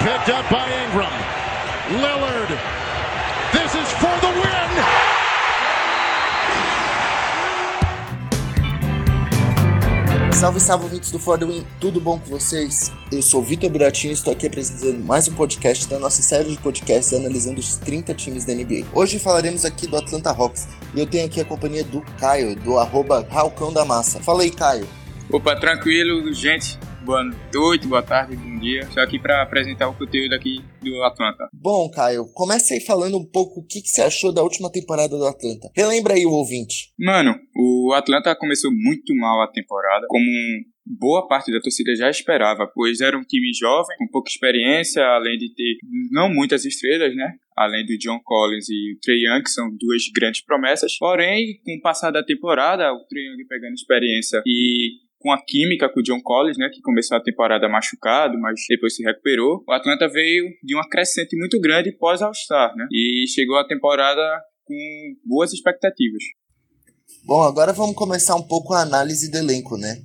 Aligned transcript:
picked 0.00 0.28
up 0.28 0.48
by 0.50 0.66
Ingram. 0.84 1.12
Lillard. 2.02 2.50
This 3.52 3.74
is 3.74 3.88
for 3.92 4.14
the 4.20 4.28
win. 4.28 4.70
Salve, 10.32 10.60
salve, 10.60 10.84
ouvintes 10.84 11.10
do 11.10 11.18
For 11.18 11.38
The 11.38 11.46
Win, 11.46 11.66
tudo 11.80 11.98
bom 11.98 12.18
com 12.18 12.26
vocês? 12.26 12.92
Eu 13.10 13.22
sou 13.22 13.40
o 13.40 13.42
Vitor 13.42 13.70
Buratinho 13.70 14.10
e 14.10 14.14
estou 14.14 14.34
aqui 14.34 14.46
apresentando 14.46 15.02
mais 15.02 15.26
um 15.28 15.34
podcast 15.34 15.88
da 15.88 15.98
nossa 15.98 16.20
série 16.20 16.50
de 16.50 16.58
podcasts 16.58 17.14
analisando 17.14 17.58
os 17.58 17.76
30 17.76 18.12
times 18.12 18.44
da 18.44 18.52
NBA. 18.52 18.84
Hoje 18.92 19.18
falaremos 19.18 19.64
aqui 19.64 19.86
do 19.86 19.96
Atlanta 19.96 20.30
Hawks 20.30 20.68
e 20.94 21.00
eu 21.00 21.06
tenho 21.06 21.24
aqui 21.24 21.40
a 21.40 21.44
companhia 21.44 21.84
do 21.84 22.02
Caio, 22.18 22.54
do 22.54 22.78
arroba 22.78 23.26
Ralcão 23.30 23.72
da 23.72 23.86
Massa. 23.86 24.20
Fala 24.20 24.42
aí, 24.42 24.50
Caio. 24.50 24.86
Opa, 25.30 25.56
tranquilo, 25.56 26.30
gente 26.34 26.78
boa 27.06 27.22
noite, 27.54 27.86
boa 27.86 28.02
tarde, 28.02 28.34
bom 28.34 28.58
dia. 28.58 28.80
Estou 28.80 29.00
aqui 29.00 29.16
para 29.16 29.40
apresentar 29.40 29.88
o 29.88 29.96
conteúdo 29.96 30.34
aqui 30.34 30.60
do 30.82 31.04
Atlanta. 31.04 31.48
Bom, 31.52 31.88
Caio, 31.88 32.26
comece 32.34 32.74
aí 32.74 32.80
falando 32.80 33.16
um 33.16 33.24
pouco 33.24 33.60
o 33.60 33.64
que, 33.64 33.80
que 33.80 33.88
você 33.88 34.02
achou 34.02 34.34
da 34.34 34.42
última 34.42 34.72
temporada 34.72 35.16
do 35.16 35.24
Atlanta. 35.24 35.70
Relembra 35.76 36.14
aí 36.14 36.26
o 36.26 36.32
ouvinte. 36.32 36.92
Mano, 36.98 37.38
o 37.54 37.92
Atlanta 37.94 38.34
começou 38.34 38.72
muito 38.72 39.14
mal 39.14 39.40
a 39.40 39.52
temporada, 39.52 40.04
como 40.08 40.26
boa 40.84 41.28
parte 41.28 41.52
da 41.52 41.60
torcida 41.60 41.94
já 41.94 42.10
esperava, 42.10 42.66
pois 42.74 43.00
era 43.00 43.16
um 43.16 43.22
time 43.22 43.52
jovem, 43.54 43.96
com 43.98 44.08
pouca 44.08 44.28
experiência, 44.28 45.00
além 45.04 45.38
de 45.38 45.54
ter 45.54 45.76
não 46.10 46.28
muitas 46.28 46.64
estrelas, 46.64 47.14
né? 47.14 47.34
Além 47.56 47.86
do 47.86 47.96
John 47.98 48.18
Collins 48.24 48.68
e 48.68 48.94
o 48.94 49.00
Trey 49.00 49.26
Young, 49.26 49.44
que 49.44 49.50
são 49.50 49.68
duas 49.78 50.02
grandes 50.12 50.44
promessas. 50.44 50.98
Porém, 50.98 51.60
com 51.64 51.76
o 51.76 51.80
passar 51.80 52.10
da 52.10 52.24
temporada, 52.24 52.92
o 52.92 53.06
Trey 53.08 53.26
Young 53.26 53.46
pegando 53.48 53.74
experiência 53.74 54.42
e 54.44 55.05
com 55.18 55.32
a 55.32 55.42
química 55.42 55.88
com 55.88 56.00
o 56.00 56.02
John 56.02 56.20
Collins, 56.22 56.58
né, 56.58 56.68
que 56.72 56.80
começou 56.80 57.16
a 57.16 57.22
temporada 57.22 57.68
machucado, 57.68 58.38
mas 58.38 58.60
depois 58.68 58.94
se 58.94 59.02
recuperou. 59.02 59.64
O 59.66 59.72
Atlanta 59.72 60.08
veio 60.08 60.44
de 60.62 60.74
uma 60.74 60.88
crescente 60.88 61.36
muito 61.36 61.60
grande 61.60 61.92
pós 61.92 62.22
All-Star, 62.22 62.74
né, 62.76 62.86
e 62.90 63.24
chegou 63.28 63.56
a 63.56 63.66
temporada 63.66 64.22
com 64.64 64.76
boas 65.24 65.52
expectativas. 65.52 66.22
Bom, 67.24 67.42
agora 67.42 67.72
vamos 67.72 67.96
começar 67.96 68.36
um 68.36 68.46
pouco 68.46 68.72
a 68.72 68.82
análise 68.82 69.30
do 69.30 69.38
elenco, 69.38 69.76
né? 69.76 70.00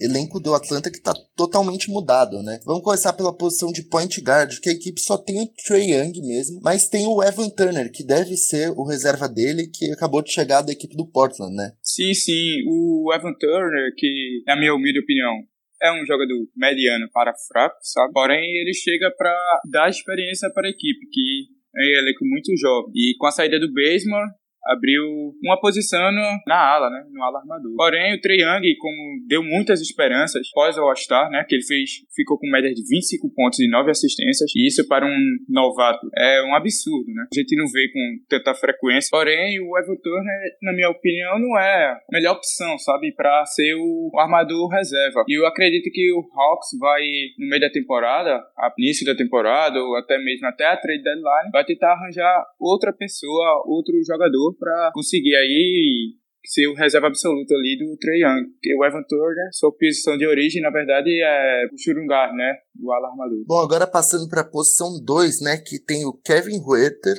Elenco 0.00 0.40
do 0.40 0.54
Atlanta 0.54 0.90
que 0.90 0.98
está 0.98 1.12
totalmente 1.36 1.90
mudado, 1.90 2.42
né? 2.42 2.60
Vamos 2.64 2.82
começar 2.82 3.12
pela 3.12 3.36
posição 3.36 3.70
de 3.72 3.82
point 3.82 4.20
guard, 4.20 4.58
que 4.60 4.68
a 4.68 4.72
equipe 4.72 5.00
só 5.00 5.18
tem 5.18 5.42
o 5.42 5.46
Trey 5.66 5.92
Young 5.92 6.12
mesmo, 6.22 6.60
mas 6.62 6.88
tem 6.88 7.06
o 7.06 7.22
Evan 7.22 7.50
Turner, 7.50 7.90
que 7.92 8.04
deve 8.04 8.36
ser 8.36 8.70
o 8.70 8.84
reserva 8.84 9.28
dele, 9.28 9.68
que 9.72 9.90
acabou 9.92 10.22
de 10.22 10.32
chegar 10.32 10.62
da 10.62 10.72
equipe 10.72 10.96
do 10.96 11.06
Portland, 11.06 11.54
né? 11.54 11.72
Sim, 11.82 12.14
sim. 12.14 12.62
O 12.66 13.12
Evan 13.14 13.34
Turner, 13.38 13.92
que, 13.96 14.42
na 14.46 14.56
minha 14.56 14.74
humilde 14.74 15.00
opinião, 15.00 15.34
é 15.82 15.90
um 15.90 16.04
jogador 16.04 16.36
mediano 16.56 17.08
para 17.12 17.32
fraco, 17.48 17.76
sabe? 17.82 18.12
Porém, 18.12 18.56
ele 18.56 18.74
chega 18.74 19.10
para 19.16 19.34
dar 19.70 19.88
experiência 19.88 20.50
para 20.52 20.68
a 20.68 20.70
equipe, 20.70 21.08
que 21.10 21.46
é 21.74 21.80
um 21.80 22.02
elenco 22.02 22.24
muito 22.24 22.56
jovem. 22.56 22.92
E 22.94 23.14
com 23.18 23.26
a 23.26 23.30
saída 23.30 23.58
do 23.58 23.72
Basemore, 23.72 24.30
abriu 24.66 25.34
uma 25.42 25.60
posição 25.60 26.10
na 26.46 26.56
ala, 26.56 26.90
né, 26.90 27.04
no 27.10 27.22
ala 27.22 27.40
armador. 27.40 27.74
Porém, 27.76 28.14
o 28.14 28.20
Trey 28.20 28.40
Young, 28.40 28.76
como 28.78 29.26
deu 29.26 29.42
muitas 29.42 29.80
esperanças 29.80 30.50
pós 30.52 30.76
o 30.76 30.82
All-Star, 30.82 31.30
né, 31.30 31.44
que 31.48 31.54
ele 31.54 31.64
fez, 31.64 31.90
ficou 32.14 32.38
com 32.38 32.50
média 32.50 32.72
de 32.72 32.82
25 32.82 33.32
pontos 33.34 33.58
e 33.60 33.68
9 33.68 33.90
assistências, 33.90 34.50
e 34.54 34.66
isso 34.66 34.86
para 34.86 35.06
um 35.06 35.18
novato 35.48 36.08
é 36.16 36.42
um 36.42 36.54
absurdo, 36.54 37.12
né? 37.12 37.26
A 37.32 37.38
gente 37.38 37.56
não 37.56 37.66
vê 37.66 37.88
com 37.92 38.00
tanta 38.28 38.54
frequência. 38.54 39.08
Porém, 39.10 39.60
o 39.60 39.78
Evan 39.78 39.96
Turner, 40.02 40.56
na 40.62 40.72
minha 40.72 40.90
opinião, 40.90 41.38
não 41.38 41.58
é 41.58 41.92
a 41.92 41.98
melhor 42.12 42.36
opção, 42.36 42.78
sabe, 42.78 43.12
para 43.12 43.44
ser 43.46 43.74
o 43.74 44.10
armador 44.18 44.68
reserva. 44.68 45.24
E 45.28 45.38
eu 45.38 45.46
acredito 45.46 45.90
que 45.92 46.12
o 46.12 46.20
Hawks 46.34 46.78
vai, 46.78 47.02
no 47.38 47.48
meio 47.48 47.60
da 47.60 47.70
temporada, 47.70 48.42
início 48.78 49.06
da 49.06 49.14
temporada, 49.14 49.78
ou 49.78 49.96
até 49.96 50.18
mesmo 50.18 50.46
até 50.46 50.66
a 50.66 50.76
trade 50.76 51.02
deadline, 51.02 51.50
vai 51.52 51.64
tentar 51.64 51.92
arranjar 51.92 52.44
outra 52.58 52.92
pessoa, 52.92 53.62
outro 53.66 53.94
jogador 54.06 54.49
para 54.58 54.90
conseguir 54.92 55.34
aí 55.34 56.14
ser 56.44 56.66
o 56.68 56.74
reserva 56.74 57.06
absoluto 57.06 57.54
ali 57.54 57.76
do 57.78 57.96
Trey 57.98 58.22
Young. 58.22 58.50
Porque 58.52 58.74
o 58.74 58.84
Evan 58.84 59.02
Turner, 59.08 59.48
sua 59.52 59.72
posição 59.72 60.16
de 60.16 60.26
origem, 60.26 60.62
na 60.62 60.70
verdade, 60.70 61.10
é 61.22 61.66
o 61.72 61.78
Churungar, 61.78 62.34
né? 62.34 62.56
O 62.80 62.92
ala 62.92 63.08
armador. 63.08 63.44
Bom, 63.46 63.60
agora 63.60 63.86
passando 63.86 64.28
para 64.28 64.40
a 64.40 64.48
posição 64.48 64.98
2, 65.02 65.42
né? 65.42 65.56
Que 65.58 65.78
tem 65.78 66.04
o 66.04 66.12
Kevin 66.12 66.60
Huerter, 66.64 67.16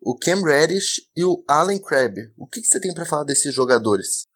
o 0.00 0.16
Cam 0.16 0.42
Reddish 0.42 1.02
e 1.16 1.24
o 1.24 1.44
Allen 1.48 1.80
Crabbe. 1.80 2.22
O 2.36 2.46
que, 2.46 2.60
que 2.60 2.66
você 2.66 2.80
tem 2.80 2.92
para 2.94 3.06
falar 3.06 3.24
desses 3.24 3.54
jogadores? 3.54 4.26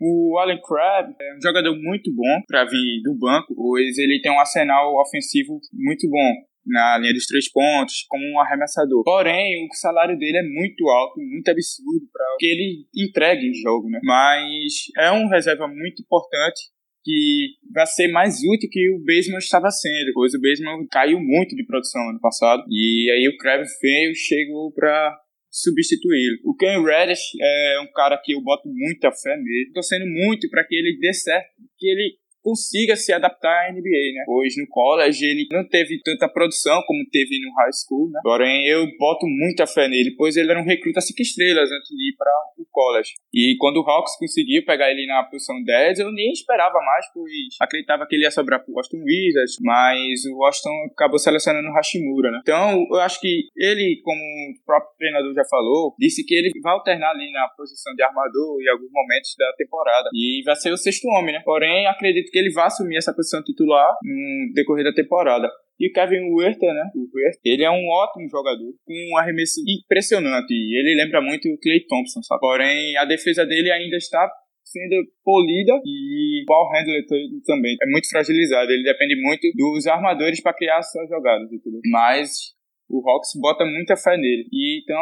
O 0.00 0.36
Allen 0.38 0.60
Crabbe 0.60 1.14
é 1.20 1.36
um 1.36 1.40
jogador 1.40 1.74
muito 1.76 2.12
bom 2.14 2.42
para 2.46 2.64
vir 2.64 3.00
do 3.02 3.14
banco, 3.14 3.54
pois 3.54 3.96
ele 3.96 4.20
tem 4.20 4.30
um 4.30 4.38
arsenal 4.38 4.92
ofensivo 5.00 5.60
muito 5.72 6.08
bom 6.10 6.32
na 6.66 6.98
linha 6.98 7.12
dos 7.12 7.26
três 7.26 7.50
pontos, 7.50 8.04
como 8.08 8.24
um 8.24 8.40
arremessador. 8.40 9.04
Porém, 9.04 9.64
o 9.64 9.74
salário 9.74 10.16
dele 10.18 10.38
é 10.38 10.42
muito 10.42 10.88
alto, 10.88 11.20
muito 11.20 11.48
absurdo 11.48 12.06
para 12.12 12.24
que 12.38 12.46
ele 12.46 12.86
entrega 12.94 13.40
em 13.40 13.54
jogo, 13.54 13.88
né? 13.90 14.00
Mas 14.02 14.72
é 14.98 15.12
um 15.12 15.28
reserva 15.28 15.68
muito 15.68 16.02
importante 16.02 16.74
que 17.04 17.50
vai 17.72 17.86
ser 17.86 18.08
mais 18.08 18.36
útil 18.42 18.68
que 18.72 18.90
o 18.90 19.04
Baseman 19.04 19.38
estava 19.38 19.70
sendo, 19.70 20.12
pois 20.14 20.32
o 20.32 20.40
Baseman 20.40 20.86
caiu 20.90 21.20
muito 21.20 21.54
de 21.54 21.66
produção 21.66 22.00
ano 22.08 22.20
passado. 22.20 22.64
E 22.70 23.10
aí 23.10 23.28
o 23.28 23.36
Krabs 23.36 23.70
veio 23.82 24.14
chegou 24.14 24.72
para 24.72 25.14
substituí-lo. 25.50 26.38
O 26.44 26.56
Ken 26.56 26.82
Reddish 26.82 27.20
é 27.40 27.80
um 27.80 27.92
cara 27.92 28.20
que 28.24 28.32
eu 28.32 28.40
boto 28.40 28.68
muita 28.68 29.12
fé 29.12 29.36
nele. 29.36 29.70
Tô 29.72 29.82
sendo 29.82 30.06
muito 30.06 30.48
para 30.48 30.64
que 30.64 30.74
ele 30.74 30.98
dê 30.98 31.12
certo, 31.12 31.46
que 31.78 31.86
ele 31.86 32.16
consiga 32.44 32.94
se 32.94 33.10
adaptar 33.10 33.66
à 33.66 33.72
NBA, 33.72 34.04
né? 34.12 34.24
Pois 34.26 34.54
no 34.58 34.68
college 34.68 35.24
ele 35.24 35.48
não 35.50 35.66
teve 35.66 35.98
tanta 36.04 36.28
produção 36.28 36.82
como 36.86 37.02
teve 37.10 37.40
no 37.40 37.54
high 37.54 37.72
school, 37.72 38.10
né? 38.10 38.20
Porém, 38.22 38.66
eu 38.66 38.86
boto 38.98 39.26
muita 39.26 39.66
fé 39.66 39.88
nele, 39.88 40.14
pois 40.16 40.36
ele 40.36 40.50
era 40.50 40.60
um 40.60 40.64
recruta 40.64 41.00
cinco 41.00 41.22
estrelas 41.22 41.70
antes 41.72 41.88
de 41.88 42.10
ir 42.10 42.16
para 42.16 42.30
o 42.58 42.66
college. 42.70 43.14
E 43.32 43.56
quando 43.58 43.78
o 43.78 43.88
Hawks 43.88 44.18
conseguiu 44.18 44.62
pegar 44.66 44.90
ele 44.90 45.06
na 45.06 45.24
posição 45.24 45.56
10, 45.64 46.00
eu 46.00 46.12
nem 46.12 46.30
esperava 46.30 46.78
mais, 46.80 47.06
pois 47.14 47.56
acreditava 47.60 48.06
que 48.06 48.14
ele 48.14 48.24
ia 48.24 48.30
sobrar 48.30 48.62
pro 48.62 48.74
Washington 48.74 49.02
Wizards, 49.02 49.56
mas 49.62 50.24
o 50.26 50.36
Washington 50.36 50.74
acabou 50.92 51.18
selecionando 51.18 51.68
o 51.68 51.72
Hashimura, 51.72 52.30
né? 52.30 52.40
Então, 52.42 52.84
eu 52.90 53.00
acho 53.00 53.20
que 53.20 53.48
ele, 53.56 54.00
como 54.04 54.20
o 54.20 54.64
próprio 54.66 54.92
treinador 54.98 55.32
já 55.32 55.44
falou, 55.44 55.94
disse 55.98 56.24
que 56.24 56.34
ele 56.34 56.50
vai 56.62 56.74
alternar 56.74 57.10
ali 57.10 57.32
na 57.32 57.48
posição 57.56 57.94
de 57.94 58.02
armador 58.02 58.60
em 58.60 58.68
alguns 58.68 58.90
momentos 58.92 59.34
da 59.38 59.50
temporada. 59.56 60.10
E 60.12 60.42
vai 60.44 60.56
ser 60.56 60.72
o 60.72 60.76
sexto 60.76 61.08
homem, 61.08 61.34
né? 61.34 61.40
Porém, 61.44 61.86
acredito 61.86 62.33
que 62.34 62.38
ele 62.40 62.50
vai 62.50 62.66
assumir 62.66 62.96
essa 62.96 63.14
posição 63.14 63.38
titular 63.44 63.86
no 64.02 64.52
decorrer 64.54 64.82
da 64.82 64.92
temporada. 64.92 65.46
E 65.78 65.88
o 65.88 65.92
Kevin 65.92 66.34
Werther, 66.34 66.74
né? 66.74 66.90
O 66.96 67.06
Werther, 67.14 67.40
ele 67.44 67.62
é 67.62 67.70
um 67.70 67.86
ótimo 67.86 68.28
jogador, 68.28 68.74
com 68.84 68.94
um 69.12 69.16
arremesso 69.16 69.62
impressionante. 69.62 70.50
E 70.50 70.78
ele 70.78 71.00
lembra 71.00 71.22
muito 71.22 71.46
o 71.46 71.58
Clay 71.58 71.86
Thompson, 71.86 72.22
sabe? 72.22 72.40
Porém, 72.40 72.96
a 72.96 73.04
defesa 73.04 73.46
dele 73.46 73.70
ainda 73.70 73.96
está 73.96 74.28
sendo 74.64 74.96
polida 75.22 75.78
e 75.84 76.42
o 76.42 76.46
ball 76.46 76.72
handler 76.72 77.04
também 77.46 77.76
é 77.80 77.86
muito 77.86 78.08
fragilizado. 78.08 78.70
Ele 78.70 78.82
depende 78.82 79.14
muito 79.22 79.46
dos 79.54 79.86
armadores 79.86 80.40
para 80.42 80.54
criar 80.54 80.82
suas 80.82 81.08
jogadas, 81.08 81.52
entendeu? 81.52 81.80
Mas 81.92 82.54
o 82.88 82.98
Hawks 83.08 83.30
bota 83.40 83.64
muita 83.64 83.96
fé 83.96 84.16
nele. 84.16 84.48
E 84.50 84.82
então 84.82 84.98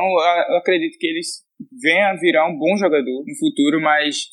eu 0.50 0.56
acredito 0.58 0.98
que 0.98 1.06
eles 1.06 1.44
venha 1.80 2.10
a 2.10 2.16
virar 2.16 2.48
um 2.48 2.58
bom 2.58 2.76
jogador 2.76 3.24
no 3.24 3.36
futuro, 3.38 3.80
mas 3.80 4.26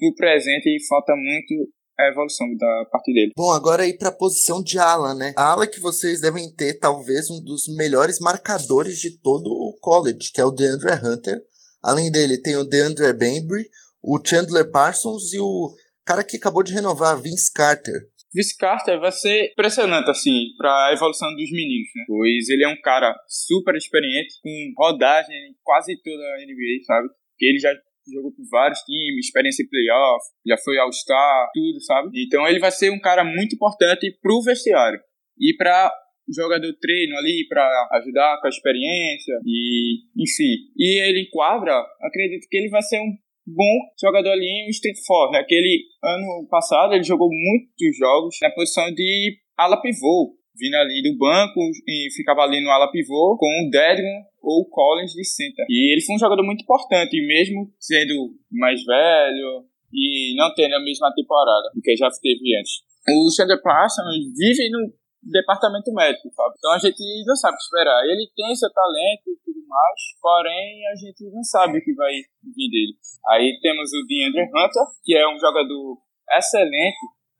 no 0.00 0.14
presente 0.14 0.76
falta 0.88 1.14
muito 1.16 1.70
a 2.02 2.10
evolução 2.10 2.46
da 2.56 2.84
parte 2.90 3.12
dele. 3.12 3.32
Bom, 3.36 3.50
agora 3.52 3.82
aí 3.82 3.96
para 3.96 4.08
a 4.08 4.16
posição 4.16 4.62
de 4.62 4.78
ala, 4.78 5.14
né? 5.14 5.32
A 5.36 5.52
ala 5.52 5.66
que 5.66 5.80
vocês 5.80 6.20
devem 6.20 6.52
ter 6.54 6.78
talvez 6.78 7.30
um 7.30 7.42
dos 7.42 7.68
melhores 7.76 8.18
marcadores 8.18 8.98
de 8.98 9.18
todo 9.18 9.46
o 9.46 9.76
college, 9.80 10.30
que 10.32 10.40
é 10.40 10.44
o 10.44 10.50
DeAndre 10.50 10.92
Hunter. 10.92 11.40
Além 11.82 12.10
dele, 12.10 12.38
tem 12.38 12.56
o 12.56 12.64
DeAndre 12.64 13.12
Bembry, 13.12 13.68
o 14.02 14.20
Chandler 14.24 14.70
Parsons 14.70 15.32
e 15.32 15.38
o 15.38 15.74
cara 16.04 16.24
que 16.24 16.36
acabou 16.36 16.62
de 16.62 16.72
renovar, 16.72 17.20
Vince 17.20 17.52
Carter. 17.52 18.12
Vince 18.34 18.56
Carter 18.56 18.98
vai 18.98 19.12
ser 19.12 19.50
impressionante, 19.52 20.10
assim, 20.10 20.54
para 20.56 20.88
a 20.88 20.92
evolução 20.94 21.28
dos 21.34 21.50
meninos, 21.50 21.88
né? 21.94 22.04
Pois 22.06 22.48
ele 22.48 22.64
é 22.64 22.68
um 22.68 22.80
cara 22.80 23.14
super 23.28 23.74
experiente, 23.76 24.40
com 24.42 24.72
rodagem 24.76 25.34
em 25.34 25.54
quase 25.62 25.94
toda 26.02 26.22
a 26.22 26.38
NBA, 26.38 26.84
sabe? 26.86 27.08
Que 27.36 27.46
ele 27.46 27.58
já 27.58 27.74
jogou 28.10 28.32
por 28.32 28.44
vários 28.50 28.80
times, 28.80 29.26
experiência 29.26 29.62
em 29.62 29.68
playoff, 29.68 30.24
já 30.46 30.56
foi 30.58 30.78
All-Star, 30.78 31.50
tudo, 31.54 31.80
sabe? 31.82 32.10
Então 32.24 32.46
ele 32.48 32.58
vai 32.58 32.70
ser 32.70 32.90
um 32.90 33.00
cara 33.00 33.24
muito 33.24 33.54
importante 33.54 34.10
pro 34.20 34.42
vestiário 34.42 34.98
e 35.38 35.54
para 35.56 35.92
jogador 36.34 36.72
treino 36.80 37.16
ali 37.16 37.46
para 37.48 37.88
ajudar 37.92 38.40
com 38.40 38.46
a 38.46 38.50
experiência 38.50 39.34
e 39.44 39.98
enfim. 40.16 40.70
E 40.76 41.00
ele 41.02 41.22
enquadra, 41.22 41.84
acredito 42.00 42.46
que 42.48 42.56
ele 42.56 42.68
vai 42.68 42.82
ser 42.82 42.98
um 42.98 43.12
bom 43.46 43.78
jogador 44.00 44.30
ali 44.30 44.46
em 44.46 44.70
Street 44.70 44.96
Four, 45.06 45.32
né? 45.32 45.40
Aquele 45.40 45.84
ano 46.02 46.46
passado 46.48 46.94
ele 46.94 47.02
jogou 47.02 47.28
muitos 47.28 47.96
jogos 47.98 48.36
na 48.40 48.50
posição 48.50 48.92
de 48.92 49.36
ala 49.56 49.80
pivô, 49.80 50.36
vindo 50.54 50.74
ali 50.76 51.02
do 51.02 51.16
banco 51.16 51.60
e 51.86 52.08
ficava 52.14 52.42
ali 52.42 52.62
no 52.62 52.70
ala 52.70 52.90
pivô 52.90 53.36
com 53.38 53.46
o 53.46 53.70
Dedmon 53.70 54.22
ou 54.42 54.62
o 54.62 54.68
Collins 54.68 55.12
de 55.12 55.24
center. 55.24 55.64
E 55.68 55.92
ele 55.92 56.02
foi 56.02 56.16
um 56.16 56.18
jogador 56.18 56.42
muito 56.42 56.62
importante, 56.62 57.14
mesmo 57.26 57.72
sendo 57.78 58.34
mais 58.50 58.84
velho 58.84 59.64
e 59.92 60.34
não 60.36 60.52
tendo 60.54 60.74
a 60.74 60.80
mesma 60.80 61.12
temporada 61.14 61.70
do 61.74 61.80
que 61.80 61.96
já 61.96 62.08
teve 62.20 62.56
antes. 62.56 62.82
O 63.08 63.30
Chandler 63.34 63.60
Parsons 63.62 64.16
vive 64.36 64.70
no 64.70 64.92
departamento 65.22 65.92
médico, 65.92 66.30
sabe? 66.34 66.54
Então 66.58 66.72
a 66.72 66.78
gente 66.78 67.02
não 67.26 67.36
sabe 67.36 67.56
esperar. 67.56 68.02
Ele 68.04 68.26
tem 68.34 68.54
seu 68.54 68.72
talento 68.72 69.30
e 69.30 69.38
tudo 69.44 69.60
mais, 69.66 70.00
porém 70.20 70.86
a 70.88 70.94
gente 70.96 71.30
não 71.30 71.42
sabe 71.44 71.78
o 71.78 71.82
que 71.82 71.94
vai 71.94 72.12
vir 72.12 72.70
dele. 72.70 72.94
Aí 73.28 73.58
temos 73.60 73.90
o 73.92 74.06
DeAndre 74.06 74.42
Hunter, 74.42 74.86
que 75.04 75.14
é 75.14 75.28
um 75.28 75.38
jogador 75.38 75.98
excelente, 76.36 76.98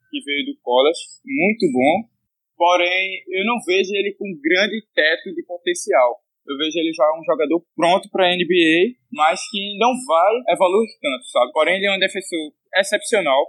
que 0.09 0.21
veio 0.23 0.45
do 0.45 0.59
college, 0.61 0.99
muito 1.25 1.65
bom, 1.73 2.12
porém 2.57 3.23
eu 3.27 3.45
não 3.45 3.57
vejo 3.65 3.93
ele 3.93 4.15
com 4.17 4.25
grande 4.41 4.81
teto 4.93 5.33
de 5.33 5.43
potencial. 5.45 6.23
Eu 6.45 6.57
vejo 6.57 6.77
ele 6.77 6.91
já 6.91 7.07
um 7.15 7.23
jogador 7.23 7.63
pronto 7.75 8.09
para 8.11 8.27
a 8.27 8.35
NBA, 8.35 8.99
mas 9.11 9.39
que 9.49 9.77
não 9.79 9.93
vai 10.05 10.53
evoluir 10.53 10.91
tanto, 10.99 11.23
sabe? 11.31 11.51
Porém, 11.53 11.77
ele 11.77 11.87
é 11.87 11.95
um 11.95 11.99
defensor 11.99 12.51
excepcional, 12.75 13.47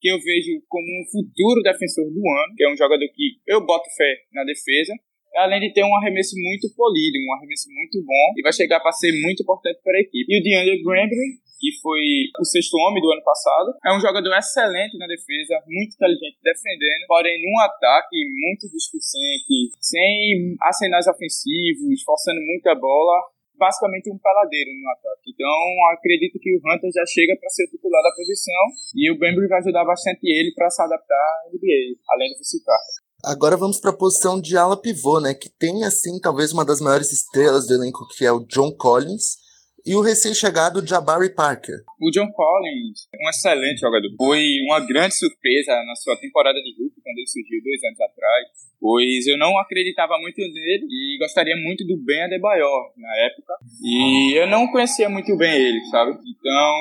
que 0.00 0.08
eu 0.08 0.18
vejo 0.22 0.62
como 0.68 0.86
um 0.86 1.04
futuro 1.10 1.62
defensor 1.62 2.06
do 2.06 2.22
ano, 2.22 2.54
que 2.56 2.62
é 2.62 2.70
um 2.70 2.76
jogador 2.76 3.08
que 3.10 3.42
eu 3.46 3.64
boto 3.66 3.90
fé 3.96 4.22
na 4.32 4.44
defesa, 4.44 4.94
além 5.38 5.60
de 5.60 5.72
ter 5.72 5.84
um 5.84 5.94
arremesso 5.94 6.34
muito 6.36 6.66
polido, 6.74 7.18
um 7.18 7.34
arremesso 7.34 7.70
muito 7.70 8.02
bom, 8.04 8.26
e 8.36 8.42
vai 8.42 8.52
chegar 8.52 8.80
para 8.80 8.92
ser 8.92 9.12
muito 9.22 9.42
importante 9.42 9.80
para 9.82 9.96
a 9.96 10.00
equipe. 10.00 10.26
E 10.26 10.38
o 10.38 10.42
DeAndre 10.42 10.82
Grambling, 10.82 11.38
que 11.58 11.70
foi 11.82 12.02
o 12.38 12.44
sexto 12.44 12.74
homem 12.78 13.02
do 13.02 13.10
ano 13.10 13.22
passado, 13.22 13.74
é 13.86 13.90
um 13.94 14.00
jogador 14.00 14.30
excelente 14.34 14.98
na 14.98 15.06
defesa, 15.06 15.58
muito 15.66 15.94
inteligente 15.94 16.38
defendendo, 16.42 17.06
porém 17.06 17.34
num 17.42 17.58
ataque 17.60 18.16
muito 18.30 18.70
displicente, 18.70 19.74
sem 19.80 20.54
arsenais 20.60 21.06
ofensivos, 21.06 22.02
forçando 22.04 22.40
muita 22.42 22.74
bola, 22.74 23.18
basicamente 23.58 24.10
um 24.10 24.18
peladeiro 24.18 24.70
no 24.70 24.88
ataque. 24.90 25.34
Então, 25.34 25.58
acredito 25.98 26.38
que 26.38 26.54
o 26.54 26.62
Hunter 26.62 26.90
já 26.94 27.04
chega 27.06 27.34
para 27.36 27.50
ser 27.50 27.66
titular 27.66 28.02
da 28.02 28.14
posição 28.14 28.64
e 28.94 29.10
o 29.10 29.18
Bembry 29.18 29.48
vai 29.48 29.58
ajudar 29.58 29.84
bastante 29.84 30.22
ele 30.22 30.54
para 30.54 30.70
se 30.70 30.80
adaptar 30.80 31.26
à 31.42 31.50
NBA, 31.50 31.98
além 32.08 32.30
do 32.30 32.38
vice 32.38 32.62
Agora 33.24 33.56
vamos 33.56 33.80
para 33.80 33.90
a 33.90 33.96
posição 33.96 34.40
de 34.40 34.56
ala 34.56 34.80
pivô, 34.80 35.20
né, 35.20 35.34
que 35.34 35.48
tem 35.48 35.84
assim 35.84 36.20
talvez 36.20 36.52
uma 36.52 36.64
das 36.64 36.80
maiores 36.80 37.12
estrelas 37.12 37.66
do 37.66 37.74
elenco, 37.74 38.06
que 38.16 38.24
é 38.24 38.30
o 38.30 38.46
John 38.46 38.70
Collins, 38.72 39.36
e 39.84 39.94
o 39.96 40.00
recém-chegado 40.00 40.86
Jabari 40.86 41.34
Parker. 41.34 41.82
O 42.00 42.10
John 42.10 42.30
Collins 42.30 43.08
é 43.12 43.26
um 43.26 43.30
excelente 43.30 43.80
jogador. 43.80 44.08
Foi 44.16 44.44
uma 44.66 44.80
grande 44.86 45.16
surpresa 45.16 45.72
na 45.84 45.96
sua 45.96 46.16
temporada 46.20 46.58
de 46.62 46.70
rookie, 46.78 47.00
quando 47.02 47.18
ele 47.18 47.26
surgiu 47.26 47.60
dois 47.64 47.82
anos 47.84 48.00
atrás, 48.00 48.46
pois 48.80 49.26
eu 49.26 49.38
não 49.38 49.58
acreditava 49.58 50.18
muito 50.18 50.38
nele 50.38 50.86
e 50.88 51.18
gostaria 51.18 51.56
muito 51.56 51.84
do 51.86 51.96
Ben 51.96 52.22
Adebayor 52.22 52.92
na 52.96 53.16
época. 53.26 53.54
E 53.82 54.38
eu 54.38 54.46
não 54.46 54.70
conhecia 54.70 55.08
muito 55.08 55.36
bem 55.36 55.54
ele, 55.54 55.80
sabe? 55.86 56.12
Então, 56.12 56.76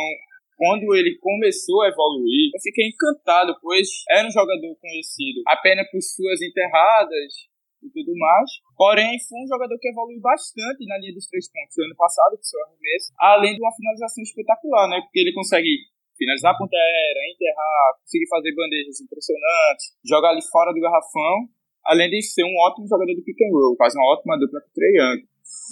quando 0.58 0.90
ele 0.98 1.16
começou 1.22 1.84
a 1.84 1.90
evoluir, 1.90 2.50
eu 2.50 2.62
fiquei 2.62 2.90
encantado, 2.90 3.54
pois 3.62 3.88
era 4.10 4.28
um 4.28 4.34
jogador 4.34 4.74
conhecido 4.82 5.46
apenas 5.46 5.86
por 5.92 6.02
suas 6.02 6.42
enterradas 6.42 7.48
e 7.86 7.88
tudo 7.94 8.12
mais. 8.18 8.50
Porém, 8.76 9.22
foi 9.22 9.38
um 9.38 9.48
jogador 9.48 9.78
que 9.78 9.88
evoluiu 9.88 10.20
bastante 10.20 10.82
na 10.90 10.98
linha 10.98 11.14
dos 11.14 11.30
três 11.30 11.46
pontos 11.46 11.78
no 11.78 11.86
ano 11.86 11.96
passado, 11.96 12.36
com 12.36 12.44
seu 12.44 12.60
arremesso, 12.66 13.14
além 13.22 13.54
de 13.54 13.62
uma 13.62 13.76
finalização 13.78 14.24
espetacular, 14.26 14.90
né? 14.90 14.98
Porque 15.06 15.22
ele 15.22 15.34
consegue 15.34 15.70
finalizar 16.18 16.54
a 16.54 16.58
ponta 16.58 16.76
aérea, 16.76 17.30
enterrar, 17.30 18.02
conseguir 18.02 18.28
fazer 18.28 18.52
bandejas 18.58 18.98
impressionantes, 19.00 19.94
jogar 20.02 20.34
ali 20.34 20.42
fora 20.50 20.74
do 20.74 20.82
garrafão, 20.82 21.46
além 21.86 22.10
de 22.10 22.22
ser 22.26 22.44
um 22.44 22.58
ótimo 22.66 22.90
jogador 22.90 23.14
de 23.14 23.22
pick 23.22 23.38
and 23.46 23.54
roll, 23.54 23.78
faz 23.78 23.94
uma 23.94 24.10
ótima 24.12 24.38
dupla 24.38 24.60
com 24.60 24.70
o 24.70 24.74
Trey 24.74 24.98
Young. 24.98 25.22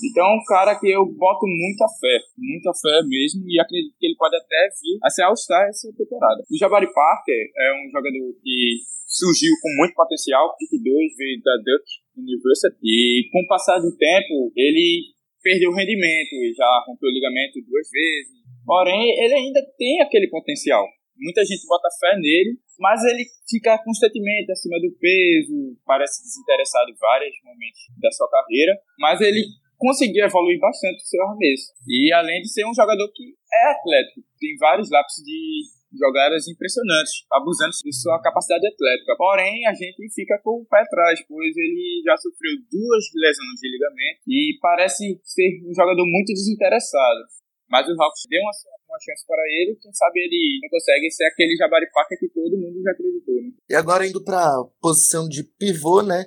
Então 0.04 0.25
é 0.25 0.36
um 0.36 0.44
cara 0.44 0.75
que 0.75 0.92
eu 0.92 1.06
boto 1.06 1.48
muita 1.48 1.88
fé, 2.00 2.19
muita 2.38 2.72
fé 2.75 3.00
mesmo, 3.07 3.48
e 3.48 3.60
acredito 3.60 3.95
que 3.98 4.06
ele 4.07 4.16
pode 4.19 4.36
até 4.36 4.69
vir 4.75 5.00
a 5.04 5.10
ser 5.10 5.24
All-Star 5.24 5.68
essa 5.69 5.88
temporada. 5.95 6.44
O 6.51 6.57
Jabari 6.57 6.92
Parker 6.92 7.44
é 7.57 7.68
um 7.80 7.89
jogador 7.92 8.33
que 8.44 8.83
surgiu 9.07 9.51
com 9.62 9.72
muito 9.80 9.95
potencial, 9.95 10.56
pick 10.60 10.72
2, 10.72 10.83
veio 10.83 11.39
da 11.39 11.56
Duke 11.63 11.92
University, 12.19 12.75
e 12.83 13.30
com 13.31 13.39
o 13.39 13.48
passar 13.48 13.80
do 13.80 13.95
tempo, 13.95 14.51
ele 14.56 15.16
perdeu 15.42 15.69
o 15.69 15.75
rendimento, 15.75 16.36
já 16.57 16.68
rompeu 16.88 17.07
o 17.07 17.13
ligamento 17.13 17.62
duas 17.63 17.88
vezes, 17.88 18.36
porém, 18.66 19.16
ele 19.24 19.33
ainda 19.33 19.62
tem 19.78 20.01
aquele 20.01 20.28
potencial. 20.28 20.83
Muita 21.16 21.45
gente 21.45 21.66
bota 21.68 21.88
fé 21.98 22.18
nele, 22.19 22.60
mas 22.78 23.00
ele 23.06 23.24
fica 23.48 23.78
constantemente 23.80 24.51
acima 24.51 24.75
do 24.81 24.92
peso, 25.00 25.78
parece 25.86 26.21
desinteressado 26.24 26.92
em 26.92 27.00
vários 27.00 27.36
momentos 27.45 27.80
da 28.01 28.12
sua 28.12 28.28
carreira, 28.28 28.75
mas 29.00 29.21
ele 29.21 29.45
conseguiu 29.77 30.25
evoluir 30.25 30.60
bastante 30.60 30.98
o 31.04 31.07
seu 31.07 31.24
arremesso. 31.24 31.74
E 31.88 32.13
além 32.13 32.42
de 32.42 32.50
ser 32.50 32.66
um 32.66 32.74
jogador 32.74 33.07
que 33.13 33.36
é 33.54 33.72
atlético, 33.72 34.22
tem 34.39 34.56
vários 34.57 34.89
lápis 34.89 35.16
de 35.24 35.75
jogadas 35.95 36.48
impressionantes, 36.48 37.24
abusando 37.31 37.72
de 37.72 37.95
sua 37.95 38.22
capacidade 38.22 38.68
atlética. 38.68 39.16
Porém, 39.18 39.66
a 39.66 39.74
gente 39.74 40.12
fica 40.13 40.38
com 40.44 40.62
o 40.62 40.66
pé 40.66 40.81
atrás, 40.81 41.24
pois 41.27 41.56
ele 41.56 42.04
já 42.04 42.16
sofreu 42.18 42.51
duas 42.69 43.04
lesões 43.16 43.60
de 43.60 43.68
ligamento 43.72 44.19
e 44.27 44.57
parece 44.62 45.19
ser 45.24 45.63
um 45.66 45.74
jogador 45.74 46.06
muito 46.06 46.33
desinteressado. 46.33 47.21
Mas 47.69 47.88
o 47.88 47.95
Hawks 47.98 48.28
deu 48.30 48.42
uma, 48.42 48.51
uma 48.89 49.00
chance 49.00 49.25
para 49.25 49.42
ele, 49.50 49.78
quem 49.81 49.92
sabe 49.92 50.19
ele 50.19 50.60
não 50.62 50.69
consegue 50.69 51.10
ser 51.10 51.25
aquele 51.25 51.56
jabaripaca 51.56 52.16
que 52.19 52.30
todo 52.30 52.60
mundo 52.60 52.81
já 52.83 52.92
acreditou. 52.92 53.36
Né? 53.36 53.50
E 53.69 53.75
agora 53.75 54.06
indo 54.06 54.24
para 54.24 54.38
a 54.38 54.63
posição 54.80 55.28
de 55.28 55.44
pivô, 55.44 56.04
né? 56.04 56.25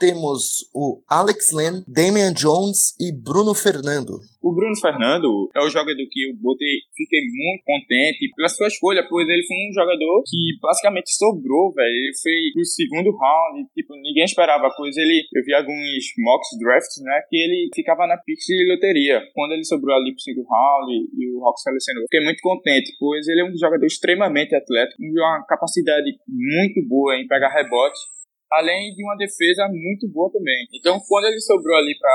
Temos 0.00 0.64
o 0.74 1.04
Alex 1.06 1.52
Len, 1.52 1.84
Damian 1.86 2.32
Jones 2.32 2.96
e 2.98 3.12
Bruno 3.12 3.52
Fernando. 3.52 4.16
O 4.40 4.56
Bruno 4.56 4.72
Fernando 4.80 5.52
é 5.54 5.60
o 5.60 5.68
jogador 5.68 6.00
que 6.08 6.24
eu 6.24 6.32
botei, 6.40 6.80
fiquei 6.96 7.20
muito 7.28 7.60
contente 7.60 8.32
pela 8.34 8.48
sua 8.48 8.68
escolha, 8.68 9.04
pois 9.04 9.28
ele 9.28 9.44
foi 9.44 9.56
um 9.68 9.72
jogador 9.76 10.24
que 10.24 10.56
basicamente 10.62 11.12
sobrou, 11.12 11.70
velho. 11.76 11.92
Ele 11.92 12.16
foi 12.16 12.32
pro 12.54 12.64
segundo 12.64 13.12
round, 13.12 13.68
tipo, 13.76 13.92
ninguém 14.00 14.24
esperava, 14.24 14.72
pois 14.74 14.96
ele, 14.96 15.28
eu 15.36 15.44
vi 15.44 15.52
alguns 15.52 16.00
mocks 16.16 16.48
drafts, 16.58 17.04
né, 17.04 17.20
que 17.28 17.36
ele 17.36 17.68
ficava 17.74 18.06
na 18.06 18.16
pick 18.16 18.40
de 18.40 18.72
loteria. 18.72 19.20
Quando 19.34 19.52
ele 19.52 19.64
sobrou 19.64 19.94
ali 19.94 20.12
pro 20.16 20.24
segundo 20.24 20.48
round 20.48 20.88
e 21.12 21.36
o 21.36 21.44
Hawks 21.44 21.62
selecionou, 21.62 22.04
fiquei 22.08 22.24
muito 22.24 22.40
contente, 22.40 22.96
pois 22.98 23.28
ele 23.28 23.42
é 23.42 23.44
um 23.44 23.52
jogador 23.52 23.84
extremamente 23.84 24.56
atlético, 24.56 24.96
uma 25.02 25.44
capacidade 25.46 26.16
muito 26.26 26.80
boa 26.88 27.14
em 27.20 27.28
pegar 27.28 27.52
rebote 27.52 28.00
além 28.52 28.92
de 28.94 29.02
uma 29.04 29.16
defesa 29.16 29.68
muito 29.68 30.08
boa 30.08 30.30
também. 30.32 30.66
Então, 30.74 30.98
quando 31.08 31.26
ele 31.26 31.40
sobrou 31.40 31.76
ali 31.76 31.96
para 31.98 32.10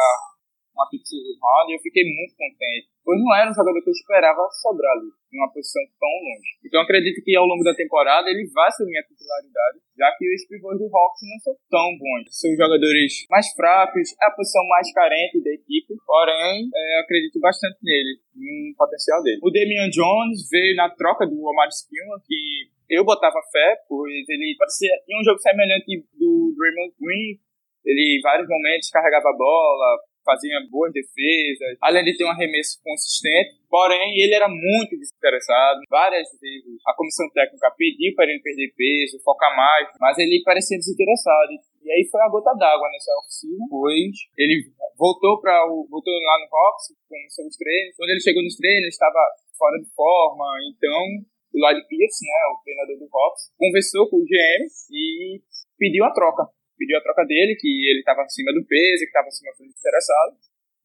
uma 0.75 0.89
pizza 0.91 1.15
round, 1.15 1.71
eu 1.71 1.79
fiquei 1.79 2.03
muito 2.03 2.35
contente, 2.35 2.91
pois 2.99 3.15
não 3.23 3.31
era 3.31 3.49
um 3.49 3.55
jogador 3.55 3.79
que 3.79 3.87
eu 3.87 3.95
esperava 3.95 4.43
sobrar 4.59 4.91
ali, 4.99 5.07
em 5.07 5.39
uma 5.39 5.47
posição 5.47 5.81
tão 5.95 6.11
longe. 6.11 6.51
Então, 6.67 6.83
acredito 6.83 7.23
que 7.23 7.31
ao 7.31 7.47
longo 7.47 7.63
da 7.63 7.73
temporada 7.73 8.27
ele 8.27 8.43
vai 8.51 8.67
assumir 8.67 8.99
a 8.99 9.07
titularidade, 9.07 9.79
já 9.95 10.11
que 10.19 10.27
os 10.27 10.43
pivôs 10.51 10.77
do 10.77 10.91
Hawks 10.91 11.23
não 11.23 11.39
são 11.39 11.55
tão 11.71 11.87
bons. 11.95 12.27
São 12.35 12.51
jogadores 12.59 13.23
mais 13.31 13.47
fracos, 13.55 14.11
é 14.19 14.27
a 14.27 14.35
posição 14.35 14.67
mais 14.67 14.91
carente 14.91 15.39
da 15.39 15.51
equipe, 15.55 15.95
porém, 16.05 16.67
é, 16.67 17.00
acredito 17.00 17.39
bastante 17.39 17.79
nele, 17.81 18.19
no 18.36 18.75
potencial 18.75 19.24
dele. 19.24 19.39
O 19.41 19.50
Damian 19.50 19.88
Jones 19.88 20.50
veio 20.51 20.75
na 20.75 20.91
troca 20.91 21.25
do 21.25 21.39
Omar 21.39 21.71
Spillman, 21.71 22.19
que 22.27 22.75
eu 22.89 23.04
botava 23.04 23.39
fé, 23.51 23.77
pois 23.88 24.27
ele 24.30 24.56
parecia, 24.58 24.89
tinha 25.06 25.20
um 25.20 25.24
jogo 25.24 25.39
semelhante 25.39 26.06
do 26.13 26.54
Draymond 26.58 26.94
Green. 27.00 27.39
Ele, 27.86 28.18
em 28.18 28.22
vários 28.22 28.50
momentos, 28.50 28.89
carregava 28.89 29.30
a 29.30 29.38
bola, 29.38 30.00
fazia 30.25 30.58
boas 30.72 30.92
defesas, 30.92 31.77
além 31.80 32.04
de 32.04 32.18
ter 32.18 32.25
um 32.25 32.34
arremesso 32.34 32.82
consistente. 32.84 33.62
Porém, 33.70 34.18
ele 34.18 34.34
era 34.34 34.50
muito 34.50 34.98
desinteressado. 34.98 35.82
Várias 35.88 36.27
vezes 36.42 36.82
a 36.88 36.96
comissão 36.98 37.30
técnica 37.30 37.70
pediu 37.77 38.13
para 38.15 38.25
ele 38.25 38.42
perder 38.42 38.74
peso, 38.75 39.22
focar 39.24 39.56
mais, 39.56 39.89
mas 40.01 40.18
ele 40.18 40.42
parecia 40.44 40.77
desinteressado. 40.77 41.54
E 41.86 41.92
aí 41.92 42.04
foi 42.10 42.20
a 42.22 42.30
gota 42.30 42.51
d'água 42.58 42.89
nessa 42.89 43.13
oficina, 43.22 43.62
pois 43.70 44.18
ele 44.36 44.74
voltou 44.98 45.39
para 45.39 45.54
o 45.70 45.86
voltou 45.86 46.12
lá 46.12 46.42
no 46.42 46.50
Hawks, 46.50 46.89
começou 47.08 47.46
os 47.46 47.56
treinos. 47.56 47.96
Quando 47.96 48.10
ele 48.10 48.25
chegou 48.25 48.42
nos 48.42 48.58
treinos, 48.58 48.89
estava 48.89 49.22
fora 49.56 49.77
de 49.77 49.89
forma, 49.94 50.46
então 50.74 51.22
o 51.55 51.59
Lloyd 51.63 51.79
Pierce, 51.88 52.19
né, 52.27 52.35
o 52.51 52.59
treinador 52.59 53.00
do 53.00 53.07
Hawks, 53.07 53.47
conversou 53.55 54.09
com 54.12 54.17
o 54.19 54.27
GM 54.27 54.67
e 54.91 55.39
pediu 55.79 56.03
a 56.03 56.12
troca. 56.12 56.43
Pediu 56.75 57.00
a 57.00 57.01
troca 57.01 57.24
dele, 57.24 57.55
que 57.55 57.71
ele 57.88 58.00
estava 58.00 58.24
acima 58.24 58.51
do 58.51 58.67
peso, 58.67 59.07
que 59.07 59.15
estava 59.15 59.27
acima 59.27 59.51
do 59.55 59.63
interessado. 59.63 60.35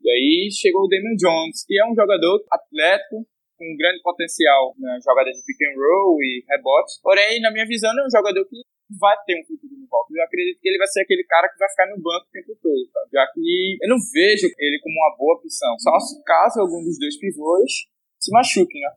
E 0.00 0.06
aí 0.08 0.48
chegou 0.54 0.86
o 0.86 0.88
Damian 0.88 1.18
Jones, 1.18 1.66
que 1.66 1.74
é 1.74 1.84
um 1.84 1.94
jogador 1.94 2.38
atlético, 2.46 3.26
com 3.58 3.76
grande 3.76 4.00
potencial 4.00 4.72
na 4.78 4.96
jogada 5.04 5.28
de 5.28 5.42
pick 5.44 5.60
and 5.68 5.76
roll 5.76 6.16
e 6.22 6.40
rebote. 6.48 6.96
Porém, 7.02 7.42
na 7.42 7.50
minha 7.50 7.66
visão, 7.66 7.90
é 7.90 8.06
um 8.06 8.10
jogador 8.10 8.46
que 8.48 8.56
vai 8.96 9.14
ter 9.26 9.36
um 9.36 9.44
futuro 9.44 9.74
no 9.76 9.84
Hawks. 9.90 10.16
Eu 10.16 10.24
acredito 10.24 10.60
que 10.62 10.68
ele 10.70 10.78
vai 10.78 10.88
ser 10.88 11.02
aquele 11.02 11.24
cara 11.24 11.50
que 11.50 11.58
vai 11.58 11.68
ficar 11.68 11.86
no 11.90 12.00
banco 12.00 12.24
o 12.24 12.32
tempo 12.32 12.56
todo? 12.62 12.80
Já 13.12 13.26
que 13.34 13.76
eu 13.82 13.88
não 13.90 13.98
vejo 13.98 14.48
ele 14.56 14.80
como 14.80 14.94
uma 14.94 15.16
boa 15.18 15.34
opção. 15.36 15.76
Só 15.78 15.98
se 16.00 16.22
caso 16.24 16.60
algum 16.60 16.82
dos 16.82 16.98
dois 16.98 17.18
pivôs 17.18 17.90
se 18.18 18.32
machuque, 18.32 18.80
né? 18.80 18.90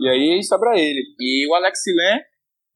E 0.00 0.08
aí 0.08 0.42
sobra 0.42 0.78
ele. 0.78 1.02
E 1.18 1.46
o 1.48 1.54
Alex 1.54 1.80
Len, 1.86 2.20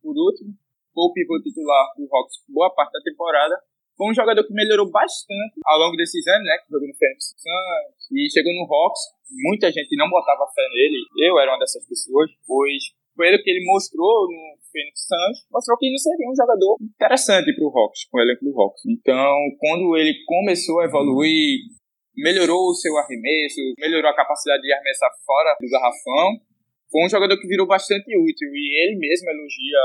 por 0.02 0.16
último, 0.16 0.54
foi 0.94 1.04
o 1.04 1.12
pivô 1.12 1.40
titular 1.40 1.92
do 1.96 2.08
Hawks 2.10 2.44
boa 2.48 2.72
parte 2.74 2.92
da 2.92 3.00
temporada. 3.00 3.56
Foi 3.96 4.10
um 4.10 4.14
jogador 4.14 4.42
que 4.44 4.54
melhorou 4.54 4.90
bastante 4.90 5.60
ao 5.64 5.78
longo 5.78 5.96
desses 5.96 6.26
anos, 6.26 6.44
né? 6.44 6.56
Que 6.58 6.72
jogou 6.72 6.88
no 6.88 6.94
Phoenix 6.94 7.34
Suns 7.36 8.10
e 8.10 8.30
chegou 8.30 8.52
no 8.52 8.64
Hawks. 8.64 9.00
Muita 9.30 9.70
gente 9.70 9.96
não 9.96 10.08
botava 10.08 10.48
fé 10.54 10.62
nele. 10.72 11.00
Eu 11.18 11.38
era 11.38 11.52
uma 11.52 11.58
dessas 11.58 11.86
pessoas, 11.86 12.30
pois 12.46 12.92
ele 13.20 13.38
que 13.38 13.50
ele 13.50 13.64
mostrou 13.64 14.26
no 14.26 14.56
Phoenix 14.72 15.04
Suns, 15.04 15.46
mostrou 15.52 15.76
que 15.76 15.86
ele 15.86 15.98
seria 15.98 16.30
um 16.30 16.34
jogador 16.34 16.76
interessante 16.80 17.54
para 17.54 17.64
o 17.64 17.68
Hawks, 17.68 18.08
com 18.08 18.16
o 18.16 18.22
elenco 18.22 18.44
do 18.44 18.56
Hawks. 18.58 18.82
Então, 18.88 19.36
quando 19.60 19.96
ele 19.96 20.14
começou 20.24 20.80
a 20.80 20.84
evoluir, 20.84 21.60
melhorou 22.16 22.70
o 22.70 22.74
seu 22.74 22.96
arremesso, 22.96 23.60
melhorou 23.78 24.10
a 24.10 24.16
capacidade 24.16 24.62
de 24.62 24.72
arremessar 24.72 25.10
fora 25.26 25.56
do 25.60 25.68
garrafão, 25.68 26.40
foi 26.92 27.06
um 27.06 27.08
jogador 27.08 27.40
que 27.40 27.48
virou 27.48 27.66
bastante 27.66 28.04
útil 28.12 28.48
e 28.52 28.84
ele 28.84 28.98
mesmo 29.00 29.30
elogia 29.30 29.80